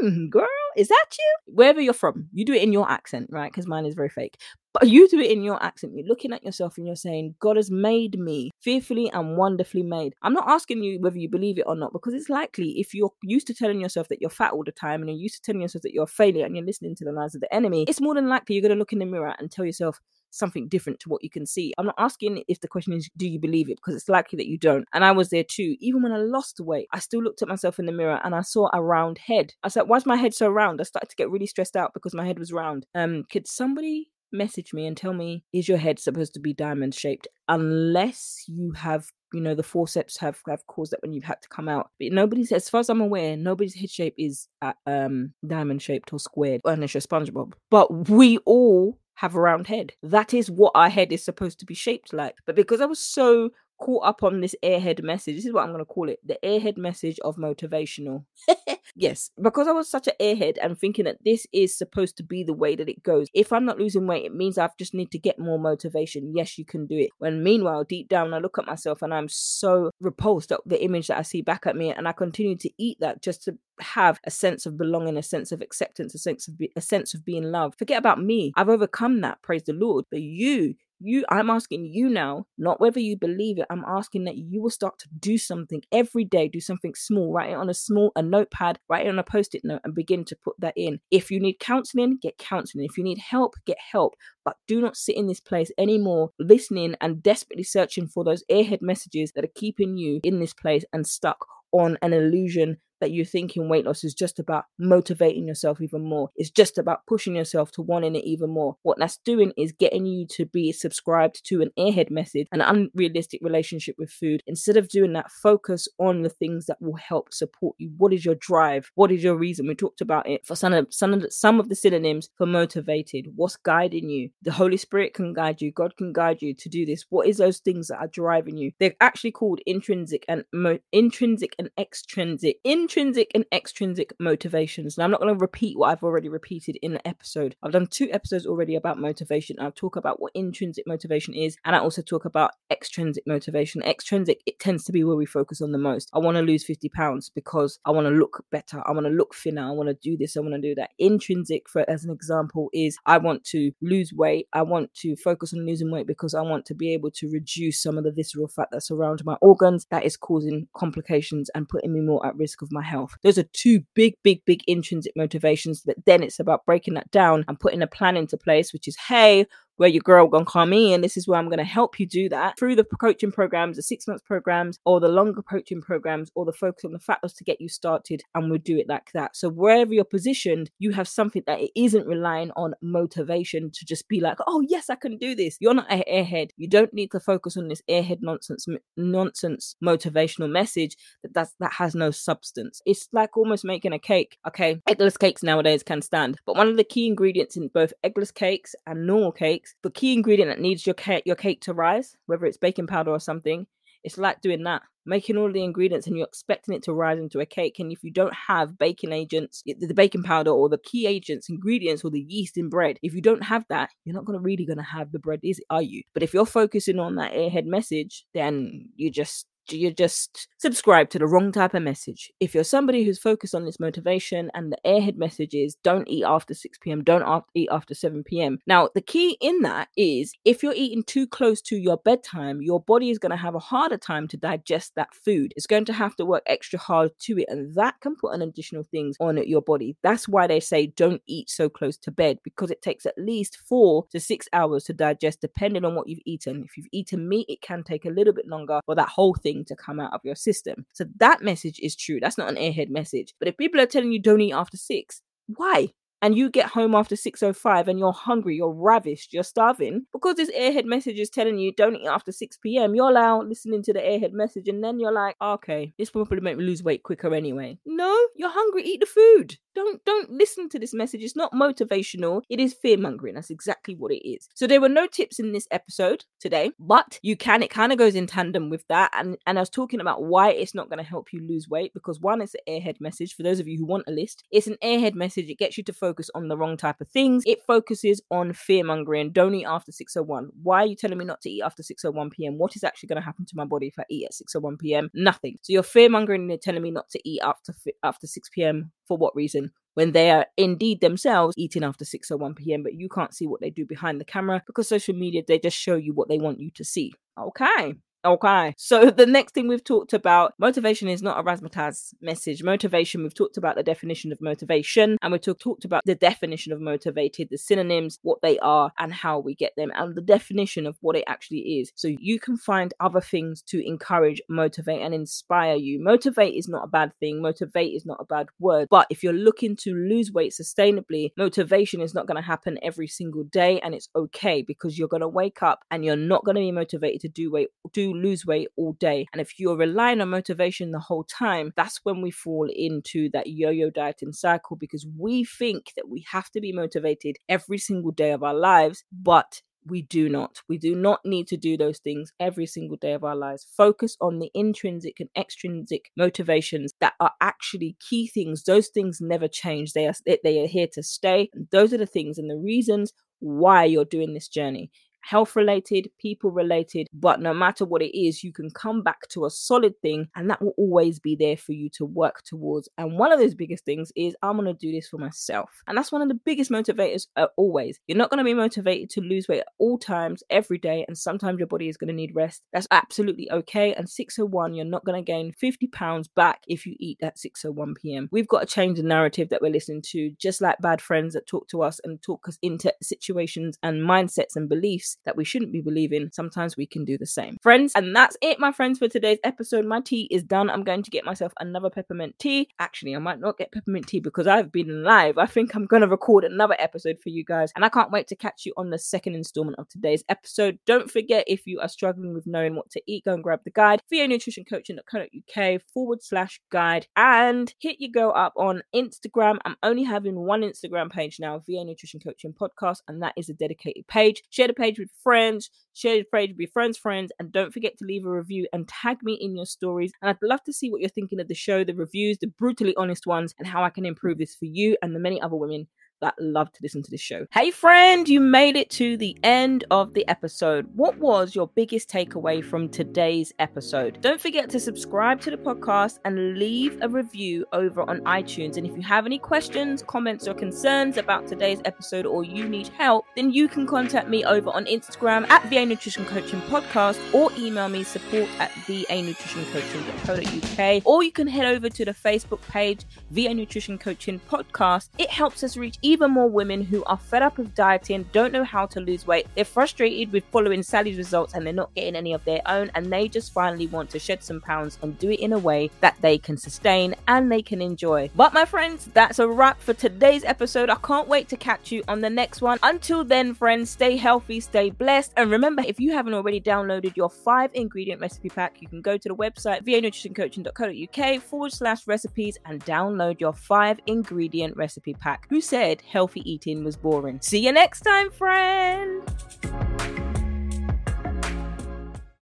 Mm, 0.03 0.29
girl, 0.29 0.47
is 0.75 0.87
that 0.87 1.05
you? 1.17 1.53
Wherever 1.53 1.81
you're 1.81 1.93
from, 1.93 2.27
you 2.33 2.45
do 2.45 2.53
it 2.53 2.63
in 2.63 2.73
your 2.73 2.89
accent, 2.89 3.27
right? 3.31 3.51
Because 3.51 3.67
mine 3.67 3.85
is 3.85 3.95
very 3.95 4.09
fake. 4.09 4.39
But 4.73 4.87
you 4.87 5.07
do 5.07 5.19
it 5.19 5.31
in 5.31 5.41
your 5.41 5.61
accent. 5.63 5.93
You're 5.95 6.07
looking 6.07 6.31
at 6.31 6.43
yourself 6.43 6.77
and 6.77 6.85
you're 6.85 6.95
saying, 6.95 7.35
God 7.39 7.55
has 7.55 7.71
made 7.71 8.19
me 8.19 8.51
fearfully 8.61 9.09
and 9.11 9.35
wonderfully 9.35 9.83
made. 9.83 10.13
I'm 10.21 10.33
not 10.33 10.47
asking 10.47 10.83
you 10.83 10.99
whether 10.99 11.17
you 11.17 11.29
believe 11.29 11.57
it 11.57 11.65
or 11.65 11.75
not, 11.75 11.91
because 11.91 12.13
it's 12.13 12.29
likely 12.29 12.79
if 12.79 12.93
you're 12.93 13.11
used 13.23 13.47
to 13.47 13.53
telling 13.53 13.81
yourself 13.81 14.09
that 14.09 14.21
you're 14.21 14.29
fat 14.29 14.53
all 14.53 14.63
the 14.63 14.71
time 14.71 15.01
and 15.01 15.09
you're 15.09 15.19
used 15.19 15.35
to 15.35 15.41
telling 15.41 15.61
yourself 15.61 15.81
that 15.83 15.93
you're 15.93 16.03
a 16.03 16.07
failure 16.07 16.45
and 16.45 16.55
you're 16.55 16.65
listening 16.65 16.95
to 16.95 17.05
the 17.05 17.11
lies 17.11 17.35
of 17.35 17.41
the 17.41 17.53
enemy, 17.53 17.85
it's 17.87 18.01
more 18.01 18.13
than 18.13 18.29
likely 18.29 18.55
you're 18.55 18.61
going 18.61 18.71
to 18.71 18.77
look 18.77 18.93
in 18.93 18.99
the 18.99 19.05
mirror 19.05 19.35
and 19.39 19.51
tell 19.51 19.65
yourself, 19.65 19.99
something 20.31 20.67
different 20.67 20.99
to 20.99 21.09
what 21.09 21.23
you 21.23 21.29
can 21.29 21.45
see. 21.45 21.73
I'm 21.77 21.85
not 21.85 21.95
asking 21.97 22.43
if 22.47 22.61
the 22.61 22.67
question 22.67 22.93
is, 22.93 23.09
do 23.17 23.27
you 23.27 23.39
believe 23.39 23.69
it? 23.69 23.77
Because 23.77 23.95
it's 23.95 24.09
likely 24.09 24.37
that 24.37 24.47
you 24.47 24.57
don't. 24.57 24.85
And 24.93 25.03
I 25.03 25.11
was 25.11 25.29
there 25.29 25.43
too. 25.43 25.75
Even 25.79 26.03
when 26.03 26.11
I 26.11 26.17
lost 26.17 26.59
weight, 26.59 26.87
I 26.93 26.99
still 26.99 27.21
looked 27.21 27.41
at 27.41 27.47
myself 27.47 27.79
in 27.79 27.85
the 27.85 27.91
mirror 27.91 28.19
and 28.23 28.35
I 28.35 28.41
saw 28.41 28.69
a 28.73 28.81
round 28.81 29.17
head. 29.17 29.53
I 29.63 29.69
said, 29.69 29.83
why's 29.83 30.05
my 30.05 30.15
head 30.15 30.33
so 30.33 30.49
round? 30.49 30.81
I 30.81 30.83
started 30.83 31.09
to 31.09 31.15
get 31.15 31.29
really 31.29 31.47
stressed 31.47 31.75
out 31.75 31.93
because 31.93 32.13
my 32.13 32.25
head 32.25 32.39
was 32.39 32.53
round. 32.53 32.85
Um, 32.93 33.23
could 33.31 33.47
somebody 33.47 34.11
message 34.31 34.73
me 34.73 34.85
and 34.85 34.95
tell 34.95 35.13
me 35.13 35.43
is 35.53 35.67
your 35.67 35.77
head 35.77 35.99
supposed 35.99 36.33
to 36.33 36.39
be 36.39 36.53
diamond 36.53 36.95
shaped? 36.95 37.27
Unless 37.47 38.45
you 38.47 38.71
have 38.73 39.07
you 39.33 39.41
know 39.41 39.55
the 39.55 39.63
forceps 39.63 40.17
have 40.17 40.41
have 40.47 40.65
caused 40.67 40.91
that 40.91 41.01
when 41.01 41.13
you've 41.13 41.23
had 41.23 41.41
to 41.41 41.49
come 41.49 41.69
out. 41.69 41.91
But 41.99 42.11
nobody's 42.11 42.51
as 42.51 42.69
far 42.69 42.79
as 42.79 42.89
i'm 42.89 43.01
aware 43.01 43.37
nobody's 43.37 43.75
head 43.75 43.89
shape 43.89 44.15
is 44.17 44.47
uh, 44.61 44.73
um 44.87 45.33
diamond 45.45 45.81
shaped 45.81 46.11
or 46.13 46.19
squared 46.19 46.61
unless 46.65 46.93
you're 46.93 47.01
spongebob. 47.01 47.53
But 47.69 48.09
we 48.09 48.37
all 48.39 48.99
have 49.15 49.35
a 49.35 49.39
round 49.39 49.67
head. 49.67 49.93
That 50.01 50.33
is 50.33 50.49
what 50.49 50.71
our 50.75 50.89
head 50.89 51.11
is 51.11 51.23
supposed 51.23 51.59
to 51.59 51.65
be 51.65 51.75
shaped 51.75 52.13
like. 52.13 52.35
But 52.45 52.55
because 52.55 52.81
i 52.81 52.85
was 52.85 52.99
so 52.99 53.51
caught 53.79 54.05
up 54.05 54.23
on 54.23 54.41
this 54.41 54.55
airhead 54.63 55.01
message. 55.03 55.35
This 55.35 55.45
is 55.45 55.53
what 55.53 55.63
I'm 55.63 55.71
going 55.71 55.79
to 55.79 55.85
call 55.85 56.09
it 56.09 56.19
the 56.25 56.37
airhead 56.43 56.77
message 56.77 57.19
of 57.23 57.37
motivational. 57.37 58.25
yes, 58.95 59.31
because 59.41 59.67
I 59.67 59.71
was 59.71 59.89
such 59.89 60.07
an 60.07 60.13
airhead 60.19 60.57
and 60.61 60.77
thinking 60.77 61.05
that 61.05 61.23
this 61.23 61.47
is 61.51 61.77
supposed 61.77 62.17
to 62.17 62.23
be 62.23 62.43
the 62.43 62.53
way 62.53 62.75
that 62.75 62.89
it 62.89 63.03
goes. 63.03 63.27
If 63.33 63.51
I'm 63.51 63.65
not 63.65 63.79
losing 63.79 64.07
weight, 64.07 64.25
it 64.25 64.35
means 64.35 64.57
I 64.57 64.69
just 64.77 64.93
need 64.93 65.11
to 65.11 65.19
get 65.19 65.39
more 65.39 65.59
motivation. 65.59 66.33
Yes, 66.35 66.57
you 66.57 66.65
can 66.65 66.85
do 66.85 66.97
it. 66.97 67.09
When 67.17 67.43
meanwhile, 67.43 67.83
deep 67.83 68.09
down, 68.09 68.33
I 68.33 68.39
look 68.39 68.57
at 68.57 68.67
myself 68.67 69.01
and 69.01 69.13
I'm 69.13 69.29
so 69.29 69.91
repulsed 69.99 70.51
at 70.51 70.61
the 70.65 70.83
image 70.83 71.07
that 71.07 71.17
I 71.17 71.23
see 71.23 71.41
back 71.41 71.65
at 71.65 71.75
me, 71.75 71.91
and 71.91 72.07
I 72.07 72.11
continue 72.11 72.57
to 72.57 72.69
eat 72.77 72.97
that 72.99 73.21
just 73.21 73.43
to 73.45 73.57
have 73.79 74.19
a 74.25 74.31
sense 74.31 74.65
of 74.65 74.77
belonging, 74.77 75.17
a 75.17 75.23
sense 75.23 75.51
of 75.51 75.61
acceptance, 75.61 76.13
a 76.13 76.19
sense 76.19 76.47
of 76.47 76.57
be- 76.57 76.71
a 76.75 76.81
sense 76.81 77.13
of 77.13 77.25
being 77.25 77.43
loved. 77.43 77.77
Forget 77.79 77.97
about 77.97 78.21
me. 78.21 78.51
I've 78.55 78.69
overcome 78.69 79.21
that. 79.21 79.41
Praise 79.41 79.63
the 79.63 79.73
Lord. 79.73 80.05
But 80.11 80.21
you, 80.21 80.75
you 80.99 81.25
i'm 81.29 81.49
asking 81.49 81.85
you 81.85 82.09
now 82.09 82.45
not 82.57 82.79
whether 82.79 82.99
you 82.99 83.17
believe 83.17 83.57
it 83.57 83.65
i'm 83.69 83.85
asking 83.87 84.25
that 84.25 84.37
you 84.37 84.61
will 84.61 84.69
start 84.69 84.97
to 84.99 85.07
do 85.19 85.37
something 85.37 85.81
every 85.91 86.25
day 86.25 86.47
do 86.47 86.59
something 86.59 86.93
small 86.95 87.31
write 87.31 87.51
it 87.51 87.55
on 87.55 87.69
a 87.69 87.73
small 87.73 88.11
a 88.15 88.21
notepad 88.21 88.79
write 88.89 89.05
it 89.05 89.09
on 89.09 89.19
a 89.19 89.23
post-it 89.23 89.61
note 89.63 89.81
and 89.83 89.95
begin 89.95 90.25
to 90.25 90.35
put 90.35 90.55
that 90.59 90.73
in. 90.75 90.99
If 91.11 91.31
you 91.31 91.39
need 91.39 91.59
counseling 91.59 92.17
get 92.21 92.37
counseling. 92.37 92.85
If 92.85 92.97
you 92.97 93.03
need 93.03 93.17
help 93.17 93.55
get 93.65 93.77
help. 93.79 94.15
But 94.45 94.57
do 94.67 94.81
not 94.81 94.97
sit 94.97 95.15
in 95.15 95.27
this 95.27 95.39
place 95.39 95.71
anymore 95.77 96.31
listening 96.39 96.95
and 97.01 97.21
desperately 97.21 97.63
searching 97.63 98.07
for 98.07 98.23
those 98.23 98.43
airhead 98.49 98.81
messages 98.81 99.31
that 99.33 99.43
are 99.43 99.55
keeping 99.55 99.97
you 99.97 100.19
in 100.23 100.39
this 100.39 100.53
place 100.53 100.85
and 100.93 101.05
stuck 101.05 101.45
on 101.71 101.97
an 102.01 102.13
illusion 102.13 102.77
that 102.99 103.11
you're 103.11 103.25
thinking 103.25 103.69
weight 103.69 103.85
loss 103.85 104.03
is 104.03 104.13
just 104.13 104.39
about 104.39 104.65
motivating 104.77 105.47
yourself 105.47 105.81
even 105.81 106.03
more. 106.03 106.29
It's 106.35 106.49
just 106.49 106.77
about 106.77 107.05
pushing 107.07 107.35
yourself 107.35 107.71
to 107.73 107.81
wanting 107.81 108.15
it 108.15 108.23
even 108.25 108.49
more. 108.49 108.75
What 108.83 108.97
that's 108.99 109.17
doing 109.17 109.53
is 109.57 109.71
getting 109.71 110.05
you 110.05 110.25
to 110.31 110.45
be 110.45 110.71
subscribed 110.71 111.45
to 111.45 111.61
an 111.61 111.71
airhead 111.77 112.11
message, 112.11 112.47
an 112.51 112.61
unrealistic 112.61 113.41
relationship 113.43 113.95
with 113.97 114.11
food. 114.11 114.43
Instead 114.47 114.77
of 114.77 114.89
doing 114.89 115.13
that, 115.13 115.31
focus 115.31 115.87
on 115.97 116.21
the 116.21 116.29
things 116.29 116.65
that 116.65 116.81
will 116.81 116.95
help 116.95 117.33
support 117.33 117.75
you. 117.77 117.91
What 117.97 118.13
is 118.13 118.25
your 118.25 118.35
drive? 118.35 118.91
What 118.95 119.11
is 119.11 119.23
your 119.23 119.35
reason? 119.35 119.67
We 119.67 119.75
talked 119.75 120.01
about 120.01 120.27
it 120.27 120.45
for 120.45 120.55
some 120.55 120.73
of 120.73 120.87
some 120.89 121.13
of 121.13 121.21
the, 121.21 121.31
some 121.31 121.59
of 121.59 121.69
the 121.69 121.75
synonyms 121.75 122.29
for 122.37 122.45
motivated. 122.45 123.27
What's 123.35 123.55
guiding 123.55 124.09
you? 124.09 124.29
The 124.41 124.51
Holy 124.51 124.77
Spirit 124.77 125.13
can 125.13 125.33
guide 125.33 125.61
you. 125.61 125.71
God 125.71 125.95
can 125.97 126.13
guide 126.13 126.41
you 126.41 126.53
to 126.53 126.69
do 126.69 126.85
this. 126.85 127.05
What 127.09 127.27
is 127.27 127.37
those 127.37 127.59
things 127.59 127.87
that 127.87 127.99
are 127.99 128.07
driving 128.07 128.57
you? 128.57 128.71
They're 128.79 128.95
actually 128.99 129.31
called 129.31 129.61
intrinsic 129.65 130.25
and 130.27 130.43
mo- 130.53 130.79
intrinsic 130.91 131.55
and 131.57 131.69
extrinsic. 131.77 132.57
In 132.63 132.87
intrinsic 132.89 133.29
and 133.35 133.45
extrinsic 133.51 134.13
motivations. 134.19 134.97
Now, 134.97 135.03
I'm 135.03 135.11
not 135.11 135.19
going 135.19 135.31
to 135.31 135.39
repeat 135.39 135.77
what 135.77 135.91
I've 135.91 136.01
already 136.01 136.27
repeated 136.27 136.75
in 136.81 136.93
the 136.93 137.07
episode. 137.07 137.55
I've 137.61 137.71
done 137.71 137.85
two 137.85 138.09
episodes 138.11 138.47
already 138.47 138.75
about 138.75 138.97
motivation. 138.97 139.57
I'll 139.59 139.71
talk 139.71 139.95
about 139.95 140.19
what 140.19 140.31
intrinsic 140.33 140.87
motivation 140.87 141.35
is, 141.35 141.55
and 141.63 141.75
I 141.75 141.79
also 141.79 142.01
talk 142.01 142.25
about 142.25 142.49
extrinsic 142.71 143.27
motivation. 143.27 143.83
Extrinsic, 143.83 144.41
it 144.47 144.57
tends 144.57 144.85
to 144.85 144.91
be 144.91 145.03
where 145.03 145.15
we 145.15 145.27
focus 145.27 145.61
on 145.61 145.71
the 145.71 145.77
most. 145.77 146.09
I 146.15 146.17
want 146.17 146.37
to 146.37 146.41
lose 146.41 146.63
50 146.63 146.89
pounds 146.89 147.29
because 147.29 147.77
I 147.85 147.91
want 147.91 148.07
to 148.07 148.11
look 148.11 148.43
better. 148.51 148.81
I 148.83 148.91
want 148.91 149.05
to 149.05 149.13
look 149.13 149.35
thinner. 149.35 149.67
I 149.67 149.71
want 149.71 149.89
to 149.89 149.93
do 149.93 150.17
this. 150.17 150.35
I 150.35 150.39
want 150.39 150.55
to 150.55 150.59
do 150.59 150.73
that. 150.73 150.89
Intrinsic, 150.97 151.69
for 151.69 151.87
as 151.87 152.03
an 152.03 152.11
example, 152.11 152.69
is 152.73 152.97
I 153.05 153.19
want 153.19 153.43
to 153.45 153.71
lose 153.83 154.11
weight. 154.11 154.47
I 154.51 154.63
want 154.63 154.91
to 154.95 155.15
focus 155.15 155.53
on 155.53 155.67
losing 155.67 155.91
weight 155.91 156.07
because 156.07 156.33
I 156.33 156.41
want 156.41 156.65
to 156.65 156.73
be 156.73 156.91
able 156.93 157.11
to 157.11 157.29
reduce 157.29 157.83
some 157.83 157.99
of 157.99 158.03
the 158.03 158.11
visceral 158.11 158.47
fat 158.47 158.69
that's 158.71 158.89
around 158.89 159.23
my 159.25 159.35
organs 159.41 159.85
that 159.91 160.05
is 160.05 160.17
causing 160.17 160.67
complications 160.75 161.51
and 161.53 161.69
putting 161.69 161.93
me 161.93 161.99
more 161.99 162.25
at 162.25 162.35
risk 162.35 162.63
of 162.63 162.71
my 162.71 162.78
health. 162.81 163.15
Those 163.23 163.37
are 163.37 163.45
two 163.53 163.81
big, 163.93 164.15
big, 164.23 164.43
big 164.45 164.61
intrinsic 164.67 165.13
motivations. 165.15 165.83
But 165.85 165.97
then 166.05 166.23
it's 166.23 166.39
about 166.39 166.65
breaking 166.65 166.95
that 166.95 167.11
down 167.11 167.45
and 167.47 167.59
putting 167.59 167.81
a 167.81 167.87
plan 167.87 168.17
into 168.17 168.37
place, 168.37 168.73
which 168.73 168.87
is, 168.87 168.97
hey, 169.07 169.45
where 169.79 169.89
your 169.89 170.01
girl 170.01 170.27
gonna 170.27 170.43
come 170.43 170.73
in. 170.73 170.99
This 170.99 171.15
is 171.15 171.25
where 171.25 171.39
I'm 171.39 171.49
gonna 171.49 171.63
help 171.63 172.01
you 172.01 172.05
do 172.05 172.27
that 172.29 172.59
through 172.59 172.75
the 172.75 172.83
coaching 172.83 173.31
programs, 173.31 173.77
the 173.77 173.81
six 173.81 174.07
months 174.07 174.23
programs, 174.25 174.77
or 174.85 174.99
the 174.99 175.07
longer 175.07 175.41
coaching 175.41 175.81
programs, 175.81 176.29
or 176.35 176.43
the 176.43 176.51
focus 176.51 176.83
on 176.83 176.91
the 176.91 176.99
fat 176.99 177.19
to 177.23 177.43
get 177.45 177.61
you 177.61 177.69
started, 177.69 178.21
and 178.35 178.49
we'll 178.49 178.59
do 178.59 178.77
it 178.77 178.89
like 178.89 179.09
that. 179.13 179.37
So 179.37 179.49
wherever 179.49 179.93
you're 179.93 180.03
positioned, 180.03 180.69
you 180.79 180.91
have 180.91 181.07
something 181.07 181.43
that 181.47 181.61
it 181.61 181.71
isn't 181.75 182.07
relying 182.07 182.51
on 182.57 182.73
motivation 182.81 183.71
to 183.71 183.85
just 183.85 184.09
be 184.09 184.19
like, 184.19 184.37
oh 184.47 184.61
yes, 184.67 184.89
I 184.89 184.95
can 184.95 185.17
do 185.17 185.33
this. 185.33 185.57
You're 185.61 185.73
not 185.73 185.91
an 185.91 186.03
airhead. 186.11 186.49
You 186.57 186.67
don't 186.67 186.93
need 186.93 187.11
to 187.11 187.19
focus 187.21 187.55
on 187.55 187.69
this 187.69 187.81
airhead 187.89 188.17
nonsense, 188.21 188.65
nonsense 188.97 189.75
motivational 189.83 190.49
message 190.49 190.97
that 191.23 191.33
that's, 191.33 191.53
that 191.59 191.73
has 191.73 191.95
no 191.95 192.11
substance. 192.11 192.81
It's 192.85 193.07
like 193.13 193.37
almost 193.37 193.63
making 193.63 193.93
a 193.93 193.99
cake. 193.99 194.37
Okay, 194.45 194.81
eggless 194.89 195.17
cakes 195.17 195.43
nowadays 195.43 195.83
can 195.83 196.01
stand, 196.01 196.37
but 196.45 196.57
one 196.57 196.67
of 196.67 196.75
the 196.75 196.83
key 196.83 197.07
ingredients 197.07 197.55
in 197.55 197.69
both 197.73 197.93
eggless 198.05 198.33
cakes 198.33 198.75
and 198.85 199.07
normal 199.07 199.31
cakes. 199.31 199.68
The 199.83 199.91
key 199.91 200.13
ingredient 200.13 200.51
that 200.51 200.61
needs 200.61 200.85
your 200.85 200.93
cake, 200.93 201.23
your 201.25 201.35
cake 201.35 201.61
to 201.61 201.73
rise, 201.73 202.15
whether 202.25 202.45
it's 202.45 202.57
baking 202.57 202.87
powder 202.87 203.11
or 203.11 203.19
something, 203.19 203.67
it's 204.03 204.17
like 204.17 204.41
doing 204.41 204.63
that, 204.63 204.81
making 205.05 205.35
all 205.35 205.51
the 205.51 205.63
ingredients 205.63 206.07
and 206.07 206.15
you're 206.15 206.25
expecting 206.25 206.73
it 206.73 206.83
to 206.83 206.93
rise 206.93 207.19
into 207.19 207.41
a 207.41 207.45
cake. 207.45 207.79
And 207.79 207.91
if 207.91 208.01
you 208.01 208.11
don't 208.11 208.33
have 208.47 208.77
baking 208.77 209.11
agents, 209.11 209.61
the 209.65 209.93
baking 209.93 210.23
powder 210.23 210.51
or 210.51 210.69
the 210.69 210.77
key 210.77 211.05
agents, 211.05 211.49
ingredients 211.49 212.05
or 212.05 212.11
the 212.11 212.21
yeast 212.21 212.57
in 212.57 212.69
bread, 212.69 212.97
if 213.03 213.13
you 213.13 213.21
don't 213.21 213.43
have 213.43 213.65
that, 213.69 213.89
you're 214.05 214.15
not 214.15 214.23
gonna 214.25 214.39
really 214.39 214.65
gonna 214.65 214.83
have 214.83 215.11
the 215.11 215.19
bread, 215.19 215.41
is 215.43 215.61
are 215.69 215.81
you? 215.81 216.03
But 216.13 216.23
if 216.23 216.33
you're 216.33 216.45
focusing 216.45 216.97
on 216.97 217.15
that 217.15 217.33
airhead 217.33 217.65
message, 217.65 218.25
then 218.33 218.89
you 218.95 219.11
just 219.11 219.47
you 219.77 219.91
just 219.91 220.47
subscribe 220.57 221.09
to 221.09 221.19
the 221.19 221.27
wrong 221.27 221.51
type 221.51 221.73
of 221.73 221.83
message. 221.83 222.31
If 222.39 222.53
you're 222.53 222.63
somebody 222.63 223.03
who's 223.03 223.19
focused 223.19 223.55
on 223.55 223.65
this 223.65 223.79
motivation 223.79 224.51
and 224.53 224.71
the 224.71 224.77
airhead 224.85 225.17
message 225.17 225.53
is 225.53 225.75
don't 225.83 226.07
eat 226.07 226.23
after 226.23 226.53
6 226.53 226.77
p.m., 226.79 227.03
don't 227.03 227.43
eat 227.55 227.69
after 227.71 227.93
7 227.93 228.23
p.m. 228.23 228.59
Now, 228.67 228.89
the 228.93 229.01
key 229.01 229.37
in 229.41 229.61
that 229.61 229.89
is 229.97 230.33
if 230.45 230.63
you're 230.63 230.73
eating 230.75 231.03
too 231.03 231.27
close 231.27 231.61
to 231.63 231.77
your 231.77 231.97
bedtime, 231.97 232.61
your 232.61 232.81
body 232.81 233.09
is 233.09 233.19
going 233.19 233.31
to 233.31 233.37
have 233.37 233.55
a 233.55 233.59
harder 233.59 233.97
time 233.97 234.27
to 234.29 234.37
digest 234.37 234.93
that 234.95 235.13
food. 235.13 235.53
It's 235.55 235.67
going 235.67 235.85
to 235.85 235.93
have 235.93 236.15
to 236.17 236.25
work 236.25 236.43
extra 236.45 236.79
hard 236.79 237.11
to 237.19 237.39
it, 237.39 237.45
and 237.49 237.73
that 237.75 237.95
can 238.01 238.15
put 238.15 238.33
an 238.33 238.41
additional 238.41 238.83
things 238.83 239.15
on 239.19 239.37
your 239.47 239.61
body. 239.61 239.95
That's 240.03 240.27
why 240.27 240.47
they 240.47 240.59
say 240.59 240.87
don't 240.87 241.21
eat 241.27 241.49
so 241.49 241.69
close 241.69 241.97
to 241.97 242.11
bed 242.11 242.39
because 242.43 242.71
it 242.71 242.81
takes 242.81 243.05
at 243.05 243.17
least 243.17 243.57
four 243.57 244.05
to 244.11 244.19
six 244.19 244.47
hours 244.53 244.83
to 244.85 244.93
digest, 244.93 245.41
depending 245.41 245.85
on 245.85 245.95
what 245.95 246.07
you've 246.07 246.19
eaten. 246.25 246.63
If 246.63 246.77
you've 246.77 246.87
eaten 246.91 247.27
meat, 247.27 247.47
it 247.49 247.61
can 247.61 247.83
take 247.83 248.05
a 248.05 248.09
little 248.09 248.33
bit 248.33 248.47
longer 248.47 248.79
for 248.85 248.95
that 248.95 249.09
whole 249.09 249.35
thing 249.35 249.58
to 249.65 249.75
come 249.75 249.99
out 249.99 250.13
of 250.13 250.21
your 250.23 250.35
system. 250.35 250.85
So 250.93 251.05
that 251.17 251.41
message 251.41 251.79
is 251.81 251.95
true. 251.95 252.19
That's 252.19 252.37
not 252.37 252.49
an 252.49 252.55
airhead 252.55 252.89
message. 252.89 253.33
But 253.39 253.47
if 253.47 253.57
people 253.57 253.79
are 253.81 253.85
telling 253.85 254.11
you 254.11 254.19
don't 254.19 254.41
eat 254.41 254.53
after 254.53 254.77
six, 254.77 255.21
why? 255.47 255.89
And 256.21 256.37
you 256.37 256.49
get 256.49 256.67
home 256.67 256.95
after 256.95 257.15
6.05 257.15 257.87
and 257.87 257.99
you're 257.99 258.11
hungry, 258.11 258.55
you're 258.55 258.73
ravished, 258.73 259.33
you're 259.33 259.43
starving, 259.43 260.05
because 260.11 260.35
this 260.35 260.51
airhead 260.51 260.85
message 260.85 261.19
is 261.19 261.29
telling 261.29 261.57
you 261.57 261.73
don't 261.73 261.95
eat 261.95 262.07
after 262.07 262.31
6 262.31 262.57
p.m., 262.57 262.95
you're 262.95 263.13
now 263.13 263.41
listening 263.41 263.83
to 263.83 263.93
the 263.93 263.99
airhead 263.99 264.33
message 264.33 264.67
and 264.67 264.83
then 264.83 264.99
you're 264.99 265.11
like, 265.11 265.35
okay, 265.41 265.93
this 265.97 266.09
probably 266.09 266.41
make 266.41 266.57
me 266.57 266.63
lose 266.63 266.83
weight 266.83 267.03
quicker 267.03 267.33
anyway. 267.33 267.77
No, 267.85 268.15
you're 268.35 268.49
hungry, 268.49 268.83
eat 268.83 268.99
the 268.99 269.05
food. 269.05 269.57
Don't 269.75 270.03
don't 270.03 270.29
listen 270.31 270.67
to 270.69 270.79
this 270.79 270.93
message. 270.93 271.21
It's 271.21 271.35
not 271.35 271.53
motivational. 271.53 272.41
It 272.49 272.59
is 272.59 272.73
fear 272.73 272.97
mongering. 272.97 273.35
That's 273.35 273.49
exactly 273.49 273.95
what 273.95 274.11
it 274.11 274.27
is. 274.27 274.49
So 274.55 274.67
there 274.67 274.81
were 274.81 274.89
no 274.89 275.07
tips 275.07 275.39
in 275.39 275.53
this 275.53 275.67
episode 275.71 276.25
today, 276.39 276.71
but 276.79 277.19
you 277.21 277.37
can. 277.37 277.63
It 277.63 277.69
kind 277.69 277.91
of 277.93 277.97
goes 277.97 278.15
in 278.15 278.27
tandem 278.27 278.69
with 278.69 278.85
that. 278.89 279.11
And 279.13 279.37
and 279.45 279.57
I 279.57 279.61
was 279.61 279.69
talking 279.69 280.01
about 280.01 280.23
why 280.23 280.51
it's 280.51 280.75
not 280.75 280.89
going 280.89 280.97
to 280.97 281.09
help 281.09 281.31
you 281.31 281.39
lose 281.47 281.69
weight 281.69 281.93
because 281.93 282.19
one, 282.19 282.41
it's 282.41 282.55
an 282.55 282.61
airhead 282.67 282.99
message. 282.99 283.35
For 283.35 283.43
those 283.43 283.59
of 283.59 283.67
you 283.67 283.77
who 283.77 283.85
want 283.85 284.05
a 284.07 284.11
list, 284.11 284.43
it's 284.51 284.67
an 284.67 284.77
airhead 284.83 285.13
message. 285.13 285.49
It 285.49 285.59
gets 285.59 285.77
you 285.77 285.83
to 285.85 285.93
focus 285.93 286.08
on 286.35 286.47
the 286.47 286.57
wrong 286.57 286.77
type 286.77 287.01
of 287.01 287.07
things. 287.09 287.43
It 287.45 287.63
focuses 287.65 288.21
on 288.31 288.53
fear 288.53 288.83
mongering. 288.83 289.31
Don't 289.31 289.55
eat 289.55 289.65
after 289.65 289.91
6:01. 289.91 290.49
Why 290.63 290.83
are 290.83 290.85
you 290.85 290.95
telling 290.95 291.17
me 291.17 291.25
not 291.25 291.41
to 291.41 291.49
eat 291.49 291.61
after 291.61 291.83
6:01 291.83 292.31
p.m.? 292.31 292.57
What 292.57 292.75
is 292.75 292.83
actually 292.83 293.07
going 293.07 293.21
to 293.21 293.25
happen 293.25 293.45
to 293.45 293.55
my 293.55 293.65
body 293.65 293.87
if 293.87 293.99
I 293.99 294.05
eat 294.09 294.25
at 294.25 294.33
6:01 294.33 294.79
p.m.? 294.79 295.09
Nothing. 295.13 295.57
So 295.61 295.73
you're 295.73 295.83
fear 295.83 296.09
mongering 296.09 296.41
and 296.41 296.49
you're 296.49 296.57
telling 296.57 296.81
me 296.81 296.91
not 296.91 297.09
to 297.11 297.29
eat 297.29 297.41
after 297.43 297.73
after 298.03 298.27
6 298.27 298.49
p.m. 298.49 298.91
For 299.07 299.17
what 299.17 299.35
reason? 299.35 299.71
When 299.95 300.11
they 300.11 300.31
are 300.31 300.45
indeed 300.55 301.01
themselves 301.01 301.55
eating 301.57 301.83
after 301.83 302.05
6 302.05 302.31
or 302.31 302.37
1 302.37 302.55
p.m., 302.55 302.83
but 302.83 302.93
you 302.93 303.09
can't 303.09 303.33
see 303.33 303.47
what 303.47 303.59
they 303.59 303.69
do 303.69 303.85
behind 303.85 304.21
the 304.21 304.25
camera 304.25 304.63
because 304.65 304.87
social 304.87 305.15
media, 305.15 305.41
they 305.45 305.59
just 305.59 305.77
show 305.77 305.95
you 305.95 306.13
what 306.13 306.29
they 306.29 306.37
want 306.37 306.59
you 306.59 306.71
to 306.71 306.83
see. 306.85 307.13
Okay. 307.37 307.95
Okay. 308.25 308.73
So 308.77 309.11
the 309.11 309.25
next 309.25 309.53
thing 309.53 309.67
we've 309.67 309.83
talked 309.83 310.13
about, 310.13 310.53
motivation 310.59 311.07
is 311.07 311.21
not 311.21 311.39
a 311.39 311.43
razzmatazz 311.43 312.13
message. 312.21 312.63
Motivation, 312.63 313.23
we've 313.23 313.33
talked 313.33 313.57
about 313.57 313.75
the 313.75 313.83
definition 313.83 314.31
of 314.31 314.41
motivation 314.41 315.17
and 315.21 315.31
we've 315.31 315.41
talk, 315.41 315.59
talked 315.59 315.85
about 315.85 316.03
the 316.05 316.15
definition 316.15 316.73
of 316.73 316.81
motivated, 316.81 317.49
the 317.49 317.57
synonyms, 317.57 318.19
what 318.21 318.41
they 318.41 318.59
are 318.59 318.91
and 318.99 319.13
how 319.13 319.39
we 319.39 319.55
get 319.55 319.73
them 319.77 319.91
and 319.95 320.15
the 320.15 320.21
definition 320.21 320.85
of 320.85 320.97
what 321.01 321.15
it 321.15 321.23
actually 321.27 321.79
is. 321.79 321.91
So 321.95 322.07
you 322.07 322.39
can 322.39 322.57
find 322.57 322.93
other 322.99 323.21
things 323.21 323.61
to 323.63 323.85
encourage, 323.85 324.41
motivate 324.49 325.01
and 325.01 325.13
inspire 325.13 325.75
you. 325.75 326.01
Motivate 326.01 326.55
is 326.55 326.67
not 326.67 326.83
a 326.83 326.87
bad 326.87 327.13
thing. 327.19 327.41
Motivate 327.41 327.93
is 327.93 328.05
not 328.05 328.17
a 328.19 328.25
bad 328.25 328.47
word. 328.59 328.87
But 328.89 329.07
if 329.09 329.23
you're 329.23 329.33
looking 329.33 329.75
to 329.77 329.93
lose 329.93 330.31
weight 330.31 330.51
sustainably, 330.51 331.31
motivation 331.37 332.01
is 332.01 332.13
not 332.13 332.27
going 332.27 332.35
to 332.35 332.41
happen 332.41 332.77
every 332.81 333.07
single 333.07 333.43
day 333.43 333.79
and 333.79 333.95
it's 333.95 334.09
okay 334.15 334.61
because 334.61 334.97
you're 334.97 335.07
going 335.07 335.21
to 335.21 335.27
wake 335.27 335.63
up 335.63 335.85
and 335.89 336.03
you're 336.03 336.15
not 336.15 336.43
going 336.43 336.55
to 336.55 336.61
be 336.61 336.71
motivated 336.71 337.21
to 337.21 337.29
do 337.29 337.51
weight 337.51 337.69
do 337.93 338.08
lose 338.13 338.45
weight 338.45 338.69
all 338.77 338.93
day. 338.93 339.25
And 339.33 339.41
if 339.41 339.59
you're 339.59 339.77
relying 339.77 340.21
on 340.21 340.29
motivation 340.29 340.91
the 340.91 340.99
whole 340.99 341.23
time, 341.23 341.71
that's 341.75 341.99
when 342.03 342.21
we 342.21 342.31
fall 342.31 342.69
into 342.73 343.29
that 343.33 343.47
yo 343.47 343.69
yo 343.69 343.89
dieting 343.89 344.33
cycle 344.33 344.75
because 344.75 345.05
we 345.17 345.43
think 345.43 345.91
that 345.95 346.09
we 346.09 346.25
have 346.31 346.49
to 346.51 346.61
be 346.61 346.71
motivated 346.71 347.37
every 347.47 347.77
single 347.77 348.11
day 348.11 348.31
of 348.31 348.43
our 348.43 348.53
lives, 348.53 349.03
but 349.11 349.61
we 349.85 350.01
do 350.03 350.29
not. 350.29 350.61
We 350.67 350.77
do 350.77 350.95
not 350.95 351.21
need 351.25 351.47
to 351.47 351.57
do 351.57 351.77
those 351.77 351.99
things 351.99 352.31
every 352.39 352.65
single 352.65 352.97
day 352.97 353.13
of 353.13 353.23
our 353.23 353.35
lives. 353.35 353.65
Focus 353.75 354.17
on 354.21 354.39
the 354.39 354.51
intrinsic 354.53 355.19
and 355.19 355.29
extrinsic 355.37 356.11
motivations 356.17 356.93
that 357.01 357.13
are 357.19 357.31
actually 357.41 357.95
key 358.09 358.27
things. 358.27 358.63
Those 358.63 358.89
things 358.89 359.19
never 359.21 359.47
change. 359.47 359.93
They 359.93 360.07
are 360.07 360.13
they 360.43 360.61
are 360.63 360.67
here 360.67 360.87
to 360.93 361.03
stay. 361.03 361.49
Those 361.71 361.93
are 361.93 361.97
the 361.97 362.05
things 362.05 362.37
and 362.37 362.49
the 362.49 362.57
reasons 362.57 363.13
why 363.39 363.85
you're 363.85 364.05
doing 364.05 364.33
this 364.33 364.49
journey 364.49 364.91
health 365.29 365.55
related, 365.55 366.09
people 366.19 366.51
related, 366.51 367.07
but 367.13 367.39
no 367.39 367.53
matter 367.53 367.85
what 367.85 368.01
it 368.01 368.17
is, 368.17 368.43
you 368.43 368.51
can 368.51 368.69
come 368.71 369.03
back 369.03 369.27
to 369.29 369.45
a 369.45 369.49
solid 369.49 369.93
thing 370.01 370.27
and 370.35 370.49
that 370.49 370.61
will 370.61 370.73
always 370.77 371.19
be 371.19 371.35
there 371.35 371.55
for 371.55 371.73
you 371.73 371.89
to 371.89 372.05
work 372.05 372.41
towards. 372.43 372.89
And 372.97 373.17
one 373.17 373.31
of 373.31 373.39
those 373.39 373.53
biggest 373.53 373.85
things 373.85 374.11
is 374.15 374.35
I'm 374.41 374.57
going 374.57 374.65
to 374.65 374.73
do 374.73 374.91
this 374.91 375.07
for 375.07 375.17
myself. 375.17 375.69
And 375.87 375.97
that's 375.97 376.11
one 376.11 376.21
of 376.21 376.29
the 376.29 376.39
biggest 376.45 376.71
motivators 376.71 377.27
uh, 377.35 377.47
always. 377.57 377.99
You're 378.07 378.17
not 378.17 378.29
going 378.29 378.39
to 378.39 378.43
be 378.43 378.53
motivated 378.53 379.09
to 379.11 379.21
lose 379.21 379.47
weight 379.47 379.61
at 379.61 379.67
all 379.77 379.97
times, 379.97 380.43
every 380.49 380.79
day, 380.79 381.05
and 381.07 381.17
sometimes 381.17 381.59
your 381.59 381.67
body 381.67 381.89
is 381.89 381.97
going 381.97 382.07
to 382.07 382.13
need 382.13 382.35
rest. 382.35 382.63
That's 382.73 382.87
absolutely 382.91 383.51
okay. 383.51 383.93
And 383.93 384.09
601, 384.09 384.73
you're 384.73 384.85
not 384.85 385.05
going 385.05 385.23
to 385.23 385.31
gain 385.31 385.53
50 385.53 385.87
pounds 385.87 386.27
back 386.27 386.63
if 386.67 386.85
you 386.85 386.95
eat 386.99 387.19
at 387.21 387.37
601 387.37 387.93
p.m. 388.01 388.29
We've 388.31 388.47
got 388.47 388.61
to 388.61 388.65
change 388.65 388.97
the 388.97 389.03
narrative 389.03 389.49
that 389.49 389.61
we're 389.61 389.71
listening 389.71 390.01
to, 390.07 390.31
just 390.39 390.61
like 390.61 390.77
bad 390.79 391.01
friends 391.01 391.35
that 391.35 391.47
talk 391.47 391.67
to 391.69 391.83
us 391.83 391.99
and 392.03 392.21
talk 392.21 392.47
us 392.47 392.57
into 392.61 392.91
situations 393.01 393.77
and 393.83 394.01
mindsets 394.01 394.55
and 394.55 394.67
beliefs 394.67 394.79
beliefs 394.79 395.17
that 395.25 395.35
we 395.35 395.45
shouldn't 395.45 395.71
be 395.71 395.81
believing, 395.81 396.29
sometimes 396.31 396.77
we 396.77 396.85
can 396.85 397.05
do 397.05 397.17
the 397.17 397.25
same. 397.25 397.57
Friends, 397.61 397.93
and 397.95 398.15
that's 398.15 398.37
it, 398.41 398.59
my 398.59 398.71
friends, 398.71 398.99
for 398.99 399.07
today's 399.07 399.39
episode. 399.43 399.85
My 399.85 400.01
tea 400.01 400.27
is 400.31 400.43
done. 400.43 400.69
I'm 400.69 400.83
going 400.83 401.03
to 401.03 401.11
get 401.11 401.25
myself 401.25 401.53
another 401.59 401.89
peppermint 401.89 402.37
tea. 402.39 402.69
Actually, 402.79 403.15
I 403.15 403.19
might 403.19 403.39
not 403.39 403.57
get 403.57 403.71
peppermint 403.71 404.07
tea 404.07 404.19
because 404.19 404.47
I've 404.47 404.71
been 404.71 405.03
live. 405.03 405.37
I 405.37 405.45
think 405.45 405.75
I'm 405.75 405.85
going 405.85 406.01
to 406.01 406.07
record 406.07 406.43
another 406.43 406.75
episode 406.79 407.17
for 407.21 407.29
you 407.29 407.43
guys, 407.43 407.71
and 407.75 407.83
I 407.85 407.89
can't 407.89 408.11
wait 408.11 408.27
to 408.27 408.35
catch 408.35 408.65
you 408.65 408.73
on 408.77 408.89
the 408.89 408.99
second 408.99 409.35
installment 409.35 409.79
of 409.79 409.87
today's 409.89 410.23
episode. 410.29 410.79
Don't 410.85 411.09
forget, 411.09 411.43
if 411.47 411.65
you 411.65 411.79
are 411.79 411.89
struggling 411.89 412.33
with 412.33 412.47
knowing 412.47 412.75
what 412.75 412.89
to 412.91 413.01
eat, 413.07 413.25
go 413.25 413.33
and 413.33 413.43
grab 413.43 413.61
the 413.63 413.71
guide, 413.71 414.01
vanutritioncoaching.co.uk 414.13 415.81
forward 415.93 416.23
slash 416.23 416.61
guide, 416.71 417.07
and 417.15 417.73
hit 417.79 417.97
your 417.99 418.11
girl 418.11 418.33
up 418.35 418.53
on 418.55 418.83
Instagram. 418.95 419.57
I'm 419.65 419.77
only 419.83 420.03
having 420.03 420.35
one 420.35 420.61
Instagram 420.61 421.11
page 421.11 421.37
now, 421.39 421.59
VA 421.59 421.83
Nutrition 421.83 422.19
Coaching 422.19 422.53
Podcast, 422.53 422.99
and 423.07 423.21
that 423.21 423.33
is 423.37 423.49
a 423.49 423.53
dedicated 423.53 424.07
page. 424.07 424.43
Share 424.49 424.67
the 424.67 424.73
page 424.73 424.98
with 424.99 425.09
friends, 425.23 425.69
share 425.93 426.17
the 426.17 426.25
page 426.31 426.51
with 426.51 426.59
your 426.59 426.69
friends' 426.69 426.97
friends, 426.97 427.31
and 427.39 427.51
don't 427.51 427.73
forget 427.73 427.97
to 427.97 428.05
leave 428.05 428.25
a 428.25 428.29
review 428.29 428.67
and 428.71 428.87
tag 428.87 429.17
me 429.23 429.33
in 429.33 429.55
your 429.55 429.65
stories. 429.65 430.11
And 430.21 430.29
I'd 430.29 430.37
love 430.41 430.63
to 430.65 430.73
see 430.73 430.91
what 430.91 431.01
you're 431.01 431.09
thinking 431.09 431.39
of 431.39 431.47
the 431.47 431.55
show, 431.55 431.83
the 431.83 431.93
reviews, 431.95 432.37
the 432.39 432.47
brutally 432.47 432.95
honest 432.95 433.25
ones, 433.25 433.55
and 433.57 433.67
how 433.67 433.83
I 433.83 433.89
can 433.89 434.05
improve 434.05 434.37
this 434.37 434.55
for 434.55 434.65
you 434.65 434.97
and 435.01 435.15
the 435.15 435.19
many 435.19 435.41
other 435.41 435.55
women 435.55 435.87
that 436.21 436.35
love 436.39 436.71
to 436.73 436.79
listen 436.81 437.03
to 437.03 437.11
this 437.11 437.21
show. 437.21 437.45
Hey, 437.51 437.71
friend, 437.71 438.27
you 438.27 438.39
made 438.39 438.75
it 438.75 438.89
to 438.91 439.17
the 439.17 439.37
end 439.43 439.83
of 439.91 440.13
the 440.13 440.27
episode. 440.27 440.87
What 440.95 441.17
was 441.17 441.55
your 441.55 441.67
biggest 441.67 442.09
takeaway 442.09 442.63
from 442.63 442.89
today's 442.89 443.53
episode? 443.59 444.21
Don't 444.21 444.41
forget 444.41 444.69
to 444.69 444.79
subscribe 444.79 445.41
to 445.41 445.51
the 445.51 445.57
podcast 445.57 446.19
and 446.25 446.57
leave 446.57 446.97
a 447.01 447.09
review 447.09 447.65
over 447.73 448.09
on 448.09 448.21
iTunes. 448.21 448.77
And 448.77 448.85
if 448.85 448.95
you 448.95 449.01
have 449.01 449.25
any 449.25 449.39
questions, 449.39 450.03
comments, 450.03 450.47
or 450.47 450.53
concerns 450.53 451.17
about 451.17 451.47
today's 451.47 451.81
episode, 451.85 452.25
or 452.25 452.43
you 452.43 452.67
need 452.67 452.89
help, 452.89 453.25
then 453.35 453.51
you 453.51 453.67
can 453.67 453.87
contact 453.87 454.29
me 454.29 454.43
over 454.45 454.69
on 454.71 454.85
Instagram 454.85 455.49
at 455.49 455.67
VA 455.69 455.85
Nutrition 455.85 456.25
Coaching 456.25 456.61
Podcast 456.61 457.19
or 457.33 457.51
email 457.57 457.89
me 457.89 458.03
support 458.03 458.47
at 458.59 458.69
vanutritioncoaching.co.uk 458.71 461.05
or 461.05 461.23
you 461.23 461.31
can 461.31 461.47
head 461.47 461.65
over 461.65 461.89
to 461.89 462.05
the 462.05 462.13
Facebook 462.13 462.61
page 462.61 463.01
VA 463.31 463.53
Nutrition 463.53 463.97
Coaching 463.97 464.39
Podcast. 464.49 465.09
It 465.17 465.29
helps 465.29 465.63
us 465.63 465.77
reach 465.77 465.97
even 466.09 466.31
more 466.31 466.49
women 466.49 466.81
who 466.81 467.03
are 467.03 467.17
fed 467.17 467.43
up 467.43 467.57
with 467.59 467.75
dieting, 467.75 468.27
don't 468.31 468.51
know 468.51 468.63
how 468.63 468.87
to 468.87 468.99
lose 468.99 469.27
weight. 469.27 469.45
They're 469.53 469.63
frustrated 469.63 470.31
with 470.33 470.43
following 470.45 470.81
Sally's 470.81 471.17
results 471.17 471.53
and 471.53 471.65
they're 471.65 471.73
not 471.73 471.93
getting 471.93 472.15
any 472.15 472.33
of 472.33 472.43
their 472.45 472.61
own, 472.65 472.89
and 472.95 473.13
they 473.13 473.27
just 473.27 473.53
finally 473.53 473.85
want 473.87 474.09
to 474.09 474.19
shed 474.19 474.43
some 474.43 474.59
pounds 474.59 474.97
and 475.03 475.17
do 475.19 475.29
it 475.29 475.39
in 475.39 475.53
a 475.53 475.59
way 475.59 475.91
that 476.01 476.15
they 476.21 476.39
can 476.39 476.57
sustain 476.57 477.15
and 477.27 477.51
they 477.51 477.61
can 477.61 477.79
enjoy. 477.81 478.29
But, 478.35 478.53
my 478.53 478.65
friends, 478.65 479.09
that's 479.13 479.37
a 479.37 479.47
wrap 479.47 479.79
for 479.79 479.93
today's 479.93 480.43
episode. 480.43 480.89
I 480.89 480.95
can't 480.95 481.27
wait 481.27 481.47
to 481.49 481.57
catch 481.57 481.91
you 481.91 482.03
on 482.07 482.21
the 482.21 482.29
next 482.29 482.61
one. 482.61 482.79
Until 482.81 483.23
then, 483.23 483.53
friends, 483.53 483.91
stay 483.91 484.17
healthy, 484.17 484.59
stay 484.59 484.89
blessed, 484.89 485.33
and 485.37 485.51
remember 485.51 485.83
if 485.85 485.99
you 485.99 486.13
haven't 486.13 486.33
already 486.33 486.59
downloaded 486.59 487.15
your 487.15 487.29
five 487.29 487.69
ingredient 487.75 488.19
recipe 488.19 488.49
pack, 488.49 488.81
you 488.81 488.87
can 488.87 489.01
go 489.01 489.17
to 489.17 489.29
the 489.29 489.35
website 489.35 489.83
vanutritioncoaching.co.uk 489.83 491.41
forward 491.43 491.71
slash 491.71 492.07
recipes 492.07 492.57
and 492.65 492.83
download 492.85 493.39
your 493.39 493.53
five 493.53 493.99
ingredient 494.07 494.75
recipe 494.75 495.13
pack. 495.13 495.45
Who 495.49 495.61
said 495.61 495.98
healthy 496.01 496.41
eating 496.49 496.83
was 496.83 496.95
boring. 496.97 497.39
See 497.41 497.65
you 497.65 497.71
next 497.71 498.01
time, 498.01 498.31
friend. 498.31 499.23